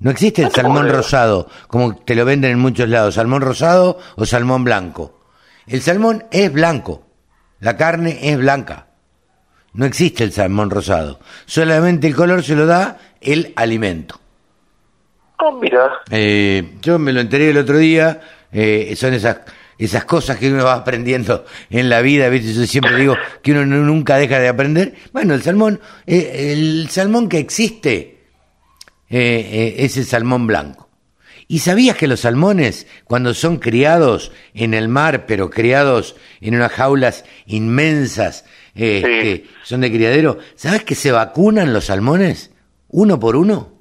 No 0.00 0.10
existe 0.10 0.42
el 0.42 0.50
salmón 0.50 0.88
rosado 0.88 1.48
como 1.68 1.96
te 1.96 2.14
lo 2.14 2.24
venden 2.24 2.52
en 2.52 2.58
muchos 2.58 2.88
lados, 2.88 3.14
salmón 3.14 3.42
rosado 3.42 3.98
o 4.16 4.26
salmón 4.26 4.64
blanco. 4.64 5.20
El 5.66 5.80
salmón 5.80 6.24
es 6.30 6.52
blanco, 6.52 7.06
la 7.60 7.76
carne 7.76 8.18
es 8.22 8.36
blanca. 8.38 8.88
No 9.72 9.86
existe 9.86 10.22
el 10.24 10.32
salmón 10.32 10.70
rosado. 10.70 11.20
Solamente 11.46 12.06
el 12.06 12.14
color 12.14 12.42
se 12.42 12.54
lo 12.54 12.66
da 12.66 12.98
el 13.20 13.52
alimento. 13.56 14.20
Ah, 15.38 15.50
mira, 15.60 15.90
Eh, 16.10 16.74
yo 16.80 16.98
me 16.98 17.12
lo 17.12 17.20
enteré 17.20 17.50
el 17.50 17.58
otro 17.58 17.78
día, 17.78 18.20
eh, 18.54 18.94
son 18.96 19.12
esas, 19.12 19.38
esas 19.76 20.04
cosas 20.06 20.38
que 20.38 20.50
uno 20.50 20.64
va 20.64 20.74
aprendiendo 20.74 21.44
en 21.68 21.90
la 21.90 22.00
vida, 22.00 22.28
¿viste? 22.30 22.54
Yo 22.54 22.64
siempre 22.66 22.96
digo 22.96 23.16
que 23.42 23.52
uno 23.52 23.66
nu- 23.66 23.84
nunca 23.84 24.16
deja 24.16 24.38
de 24.38 24.48
aprender. 24.48 24.94
Bueno, 25.12 25.34
el 25.34 25.42
salmón, 25.42 25.80
eh, 26.06 26.52
el 26.52 26.88
salmón 26.88 27.28
que 27.28 27.38
existe 27.38 28.20
eh, 29.10 29.74
es 29.78 29.96
el 29.96 30.06
salmón 30.06 30.46
blanco. 30.46 30.88
¿Y 31.46 31.58
sabías 31.58 31.96
que 31.98 32.06
los 32.08 32.20
salmones, 32.20 32.86
cuando 33.04 33.34
son 33.34 33.58
criados 33.58 34.32
en 34.54 34.72
el 34.72 34.88
mar, 34.88 35.26
pero 35.26 35.50
criados 35.50 36.16
en 36.40 36.54
unas 36.54 36.72
jaulas 36.72 37.24
inmensas, 37.46 38.44
Sí. 38.74 38.80
que 38.80 39.44
son 39.62 39.82
de 39.82 39.92
criadero, 39.92 40.38
¿sabes 40.56 40.82
que 40.82 40.94
se 40.96 41.12
vacunan 41.12 41.72
los 41.72 41.84
salmones 41.84 42.50
uno 42.88 43.20
por 43.20 43.36
uno? 43.36 43.73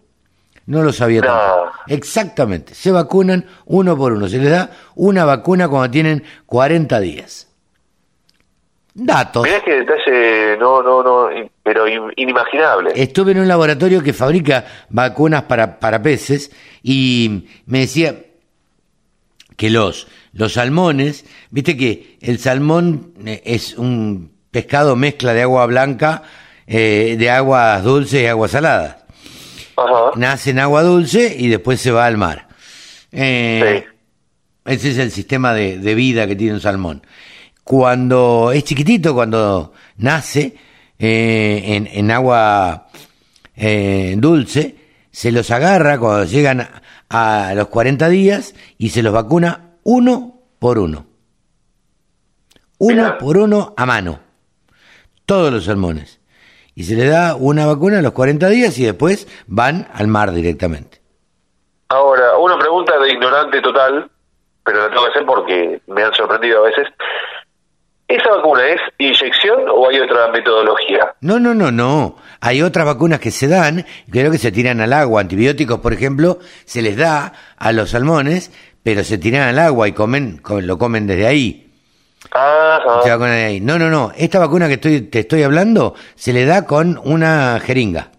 No 0.65 0.81
lo 0.81 0.93
sabía 0.93 1.21
No. 1.21 1.27
tampoco. 1.27 1.71
Exactamente, 1.87 2.73
se 2.73 2.91
vacunan 2.91 3.45
uno 3.65 3.97
por 3.97 4.13
uno. 4.13 4.27
Se 4.29 4.37
les 4.37 4.49
da 4.51 4.69
una 4.95 5.25
vacuna 5.25 5.67
cuando 5.67 5.91
tienen 5.91 6.23
40 6.45 6.99
días. 6.99 7.49
Datos. 8.95 9.43
mirá 9.43 9.59
que 9.63 9.71
detalle, 9.79 10.55
no, 10.59 10.83
no, 10.83 11.01
no, 11.01 11.27
pero 11.63 11.87
in- 11.87 12.13
inimaginable. 12.15 12.91
Estuve 12.95 13.31
en 13.31 13.39
un 13.39 13.47
laboratorio 13.47 14.03
que 14.03 14.13
fabrica 14.13 14.65
vacunas 14.89 15.43
para, 15.43 15.79
para 15.79 16.01
peces 16.03 16.51
y 16.83 17.47
me 17.65 17.79
decía 17.79 18.15
que 19.57 19.71
los, 19.71 20.07
los 20.33 20.53
salmones, 20.53 21.25
viste 21.49 21.75
que 21.75 22.17
el 22.21 22.37
salmón 22.37 23.13
eh, 23.25 23.41
es 23.45 23.75
un 23.79 24.31
pescado 24.51 24.95
mezcla 24.95 25.33
de 25.33 25.41
agua 25.41 25.65
blanca, 25.65 26.21
eh, 26.67 27.15
de 27.17 27.29
aguas 27.31 27.83
dulces 27.83 28.21
y 28.21 28.27
aguas 28.27 28.51
saladas. 28.51 28.97
Ajá. 29.77 30.11
Nace 30.15 30.51
en 30.51 30.59
agua 30.59 30.83
dulce 30.83 31.35
y 31.37 31.47
después 31.47 31.81
se 31.81 31.91
va 31.91 32.05
al 32.05 32.17
mar. 32.17 32.47
Eh, 33.11 33.83
Sí. 33.85 33.89
Ese 34.65 34.91
es 34.91 34.97
el 34.97 35.11
sistema 35.11 35.53
de, 35.53 35.77
de 35.77 35.93
vida 35.93 36.25
que 36.25 36.37
tiene 36.37 36.53
un 36.53 36.61
salmón. 36.61 37.05
Cuando 37.63 38.51
es 38.53 38.63
chiquitito, 38.63 39.13
cuando 39.13 39.73
nace 39.97 40.55
eh, 40.97 41.63
en, 41.65 41.87
en 41.87 42.11
agua 42.11 42.87
eh, 43.55 44.15
dulce, 44.17 44.75
se 45.11 45.31
los 45.31 45.51
agarra 45.51 45.99
cuando 45.99 46.25
llegan 46.25 46.67
a, 47.09 47.53
los 47.55 47.67
40 47.67 48.09
días 48.09 48.55
y 48.77 48.89
se 48.89 49.03
los 49.03 49.13
vacuna 49.13 49.73
uno 49.83 50.41
por 50.59 50.79
uno. 50.79 51.05
Uno 52.79 53.17
por 53.17 53.37
uno 53.37 53.73
a 53.77 53.85
mano. 53.85 54.19
Todos 55.25 55.53
los 55.53 55.65
salmones. 55.65 56.19
Y 56.75 56.83
se 56.85 56.95
les 56.95 57.09
da 57.09 57.35
una 57.35 57.65
vacuna 57.65 57.99
a 57.99 58.01
los 58.01 58.13
40 58.13 58.47
días 58.49 58.77
y 58.79 58.85
después 58.85 59.27
van 59.47 59.87
al 59.93 60.07
mar 60.07 60.31
directamente. 60.31 61.01
Ahora, 61.89 62.37
una 62.37 62.57
pregunta 62.57 62.97
de 62.99 63.11
ignorante 63.11 63.61
total, 63.61 64.09
pero 64.65 64.79
la 64.81 64.89
tengo 64.89 65.03
que 65.05 65.09
hacer 65.11 65.25
porque 65.25 65.81
me 65.87 66.03
han 66.03 66.13
sorprendido 66.13 66.59
a 66.59 66.69
veces. 66.69 66.87
¿Esa 68.07 68.29
vacuna 68.35 68.67
es 68.67 68.81
inyección 68.97 69.61
o 69.69 69.89
hay 69.89 69.99
otra 69.99 70.29
metodología? 70.31 71.15
No, 71.21 71.39
no, 71.39 71.53
no, 71.53 71.71
no. 71.71 72.17
Hay 72.41 72.61
otras 72.61 72.85
vacunas 72.85 73.19
que 73.19 73.31
se 73.31 73.47
dan, 73.47 73.85
creo 74.11 74.29
que 74.31 74.37
se 74.37 74.51
tiran 74.51 74.81
al 74.81 74.93
agua. 74.93 75.21
Antibióticos, 75.21 75.79
por 75.79 75.93
ejemplo, 75.93 76.39
se 76.65 76.81
les 76.81 76.97
da 76.97 77.33
a 77.57 77.71
los 77.71 77.91
salmones, 77.91 78.51
pero 78.83 79.03
se 79.03 79.17
tiran 79.17 79.47
al 79.47 79.59
agua 79.59 79.87
y 79.87 79.93
comen, 79.93 80.37
co- 80.39 80.59
lo 80.61 80.77
comen 80.77 81.07
desde 81.07 81.27
ahí. 81.27 81.62
Se 83.03 83.09
vacunan 83.09 83.31
ahí. 83.31 83.59
No, 83.59 83.77
no, 83.77 83.89
no. 83.89 84.11
Esta 84.15 84.39
vacuna 84.39 84.67
que 84.67 84.75
estoy, 84.75 85.01
te 85.01 85.19
estoy 85.19 85.43
hablando 85.43 85.93
se 86.15 86.33
le 86.33 86.45
da 86.45 86.65
con 86.65 86.99
una 87.03 87.59
jeringa. 87.59 88.11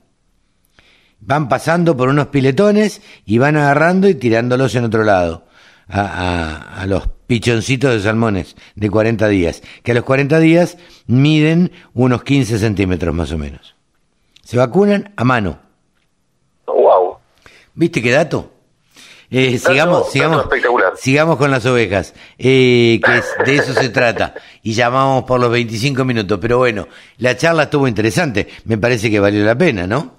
Van 1.21 1.49
pasando 1.49 1.97
por 1.97 2.09
unos 2.09 2.27
piletones 2.29 3.01
y 3.25 3.39
van 3.39 3.57
agarrando 3.57 4.09
y 4.09 4.15
tirándolos 4.15 4.75
en 4.75 4.85
otro 4.85 5.05
lado. 5.05 5.45
A, 5.89 6.01
a- 6.01 6.81
a 6.83 6.87
los 6.87 7.09
pichoncitos 7.27 7.93
de 7.93 8.01
salmones 8.01 8.57
de 8.75 8.89
40 8.91 9.29
días. 9.29 9.63
Que 9.83 9.93
a 9.93 9.95
los 9.95 10.05
40 10.05 10.39
días 10.39 10.79
miden 11.07 11.73
unos 11.93 12.23
15 12.25 12.59
centímetros 12.59 13.15
más 13.15 13.33
o 13.33 13.39
menos. 13.39 13.75
Se 14.43 14.57
vacunan 14.57 15.13
a 15.17 15.25
mano. 15.25 15.59
wow. 16.67 17.17
¿Viste 17.75 18.01
qué 18.03 18.13
dato? 18.13 18.53
Eh, 19.37 19.59
sigamos, 19.59 20.11
sigamos, 20.13 20.43
espectacular. 20.43 20.93
sigamos 20.97 21.37
con 21.39 21.51
las 21.51 21.67
ovejas, 21.67 22.15
eh, 22.39 23.01
que 23.05 23.17
es- 23.19 23.35
de 23.45 23.57
eso 23.57 23.73
se 23.75 23.89
trata. 23.89 24.35
Y 24.63 24.75
llamamos 24.75 25.25
por 25.25 25.41
los 25.41 25.51
25 25.51 26.05
minutos, 26.05 26.39
pero 26.41 26.59
bueno, 26.59 26.87
la 27.19 27.37
charla 27.37 27.65
estuvo 27.65 27.89
interesante, 27.89 28.47
me 28.67 28.79
parece 28.79 29.11
que 29.11 29.19
valió 29.19 29.45
la 29.45 29.57
pena, 29.57 29.87
¿no? 29.87 30.15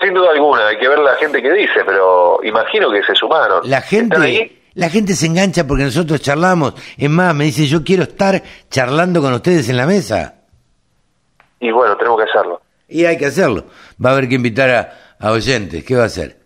Sin 0.00 0.12
duda 0.14 0.30
alguna, 0.32 0.68
hay 0.68 0.78
que 0.78 0.88
ver 0.88 0.98
la 0.98 1.14
gente 1.16 1.42
que 1.42 1.52
dice, 1.52 1.80
pero 1.86 2.40
imagino 2.44 2.90
que 2.90 3.02
se 3.02 3.14
sumaron. 3.14 3.68
La 3.68 3.78
¿Están 3.78 4.22
ahí? 4.22 4.36
gente, 4.36 4.62
la 4.74 4.90
gente 4.90 5.14
se 5.14 5.26
engancha 5.26 5.66
porque 5.66 5.84
nosotros 5.84 6.20
charlamos. 6.20 6.74
Es 6.96 7.10
más, 7.10 7.34
me 7.34 7.44
dice, 7.46 7.66
yo 7.66 7.82
quiero 7.82 8.02
estar 8.04 8.40
charlando 8.70 9.20
con 9.22 9.32
ustedes 9.32 9.68
en 9.70 9.76
la 9.76 9.86
mesa. 9.86 10.34
Y 11.60 11.72
bueno, 11.72 11.96
tenemos 11.96 12.18
que 12.22 12.30
hacerlo. 12.30 12.60
Y 12.88 13.04
hay 13.06 13.16
que 13.18 13.26
hacerlo. 13.26 13.64
Va 14.04 14.10
a 14.10 14.12
haber 14.12 14.28
que 14.28 14.36
invitar 14.36 14.70
a, 14.70 15.16
a 15.18 15.32
oyentes. 15.32 15.82
¿Qué 15.84 15.96
va 15.96 16.04
a 16.04 16.06
hacer? 16.06 16.38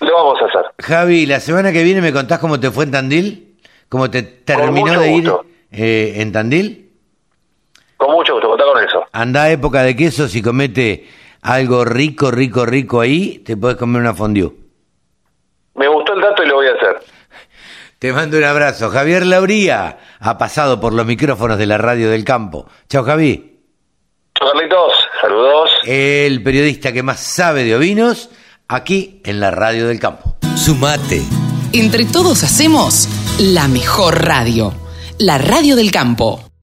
Lo 0.00 0.12
vamos 0.14 0.38
a 0.41 0.41
Javi, 0.78 1.26
la 1.26 1.40
semana 1.40 1.72
que 1.72 1.82
viene 1.82 2.00
me 2.00 2.12
contás 2.12 2.38
cómo 2.38 2.58
te 2.58 2.70
fue 2.70 2.84
en 2.84 2.90
Tandil, 2.90 3.58
cómo 3.88 4.10
te 4.10 4.22
terminó 4.22 5.00
de 5.00 5.12
ir 5.12 5.32
eh, 5.70 6.14
en 6.16 6.32
Tandil. 6.32 6.90
Con 7.96 8.12
mucho 8.12 8.34
gusto, 8.34 8.48
contá 8.48 8.64
con 8.64 8.82
eso. 8.82 9.04
Anda 9.12 9.44
a 9.44 9.50
época 9.50 9.82
de 9.82 9.94
quesos 9.94 10.34
y 10.34 10.42
comete 10.42 11.08
algo 11.42 11.84
rico, 11.84 12.30
rico, 12.30 12.66
rico 12.66 13.00
ahí, 13.00 13.38
te 13.38 13.56
puedes 13.56 13.76
comer 13.76 14.02
una 14.02 14.14
fondue. 14.14 14.50
Me 15.74 15.88
gustó 15.88 16.14
el 16.14 16.20
dato 16.20 16.42
y 16.42 16.46
lo 16.46 16.56
voy 16.56 16.66
a 16.66 16.72
hacer. 16.72 17.02
Te 17.98 18.12
mando 18.12 18.36
un 18.36 18.44
abrazo. 18.44 18.90
Javier 18.90 19.24
Lauría 19.24 19.98
ha 20.18 20.36
pasado 20.36 20.80
por 20.80 20.92
los 20.92 21.06
micrófonos 21.06 21.56
de 21.56 21.66
la 21.66 21.78
radio 21.78 22.10
del 22.10 22.24
campo. 22.24 22.66
Chao, 22.88 23.04
Javi. 23.04 23.60
Chao, 24.36 24.52
Carlitos. 24.52 24.92
Saludos. 25.20 25.70
El 25.84 26.42
periodista 26.42 26.92
que 26.92 27.04
más 27.04 27.20
sabe 27.20 27.62
de 27.62 27.76
ovinos, 27.76 28.28
aquí 28.74 29.20
en 29.24 29.40
la 29.40 29.50
radio 29.50 29.88
del 29.88 29.98
campo. 29.98 30.36
Sumate. 30.56 31.22
Entre 31.72 32.04
todos 32.04 32.42
hacemos 32.42 33.08
la 33.38 33.68
mejor 33.68 34.24
radio, 34.24 34.72
la 35.18 35.38
radio 35.38 35.76
del 35.76 35.90
campo. 35.90 36.51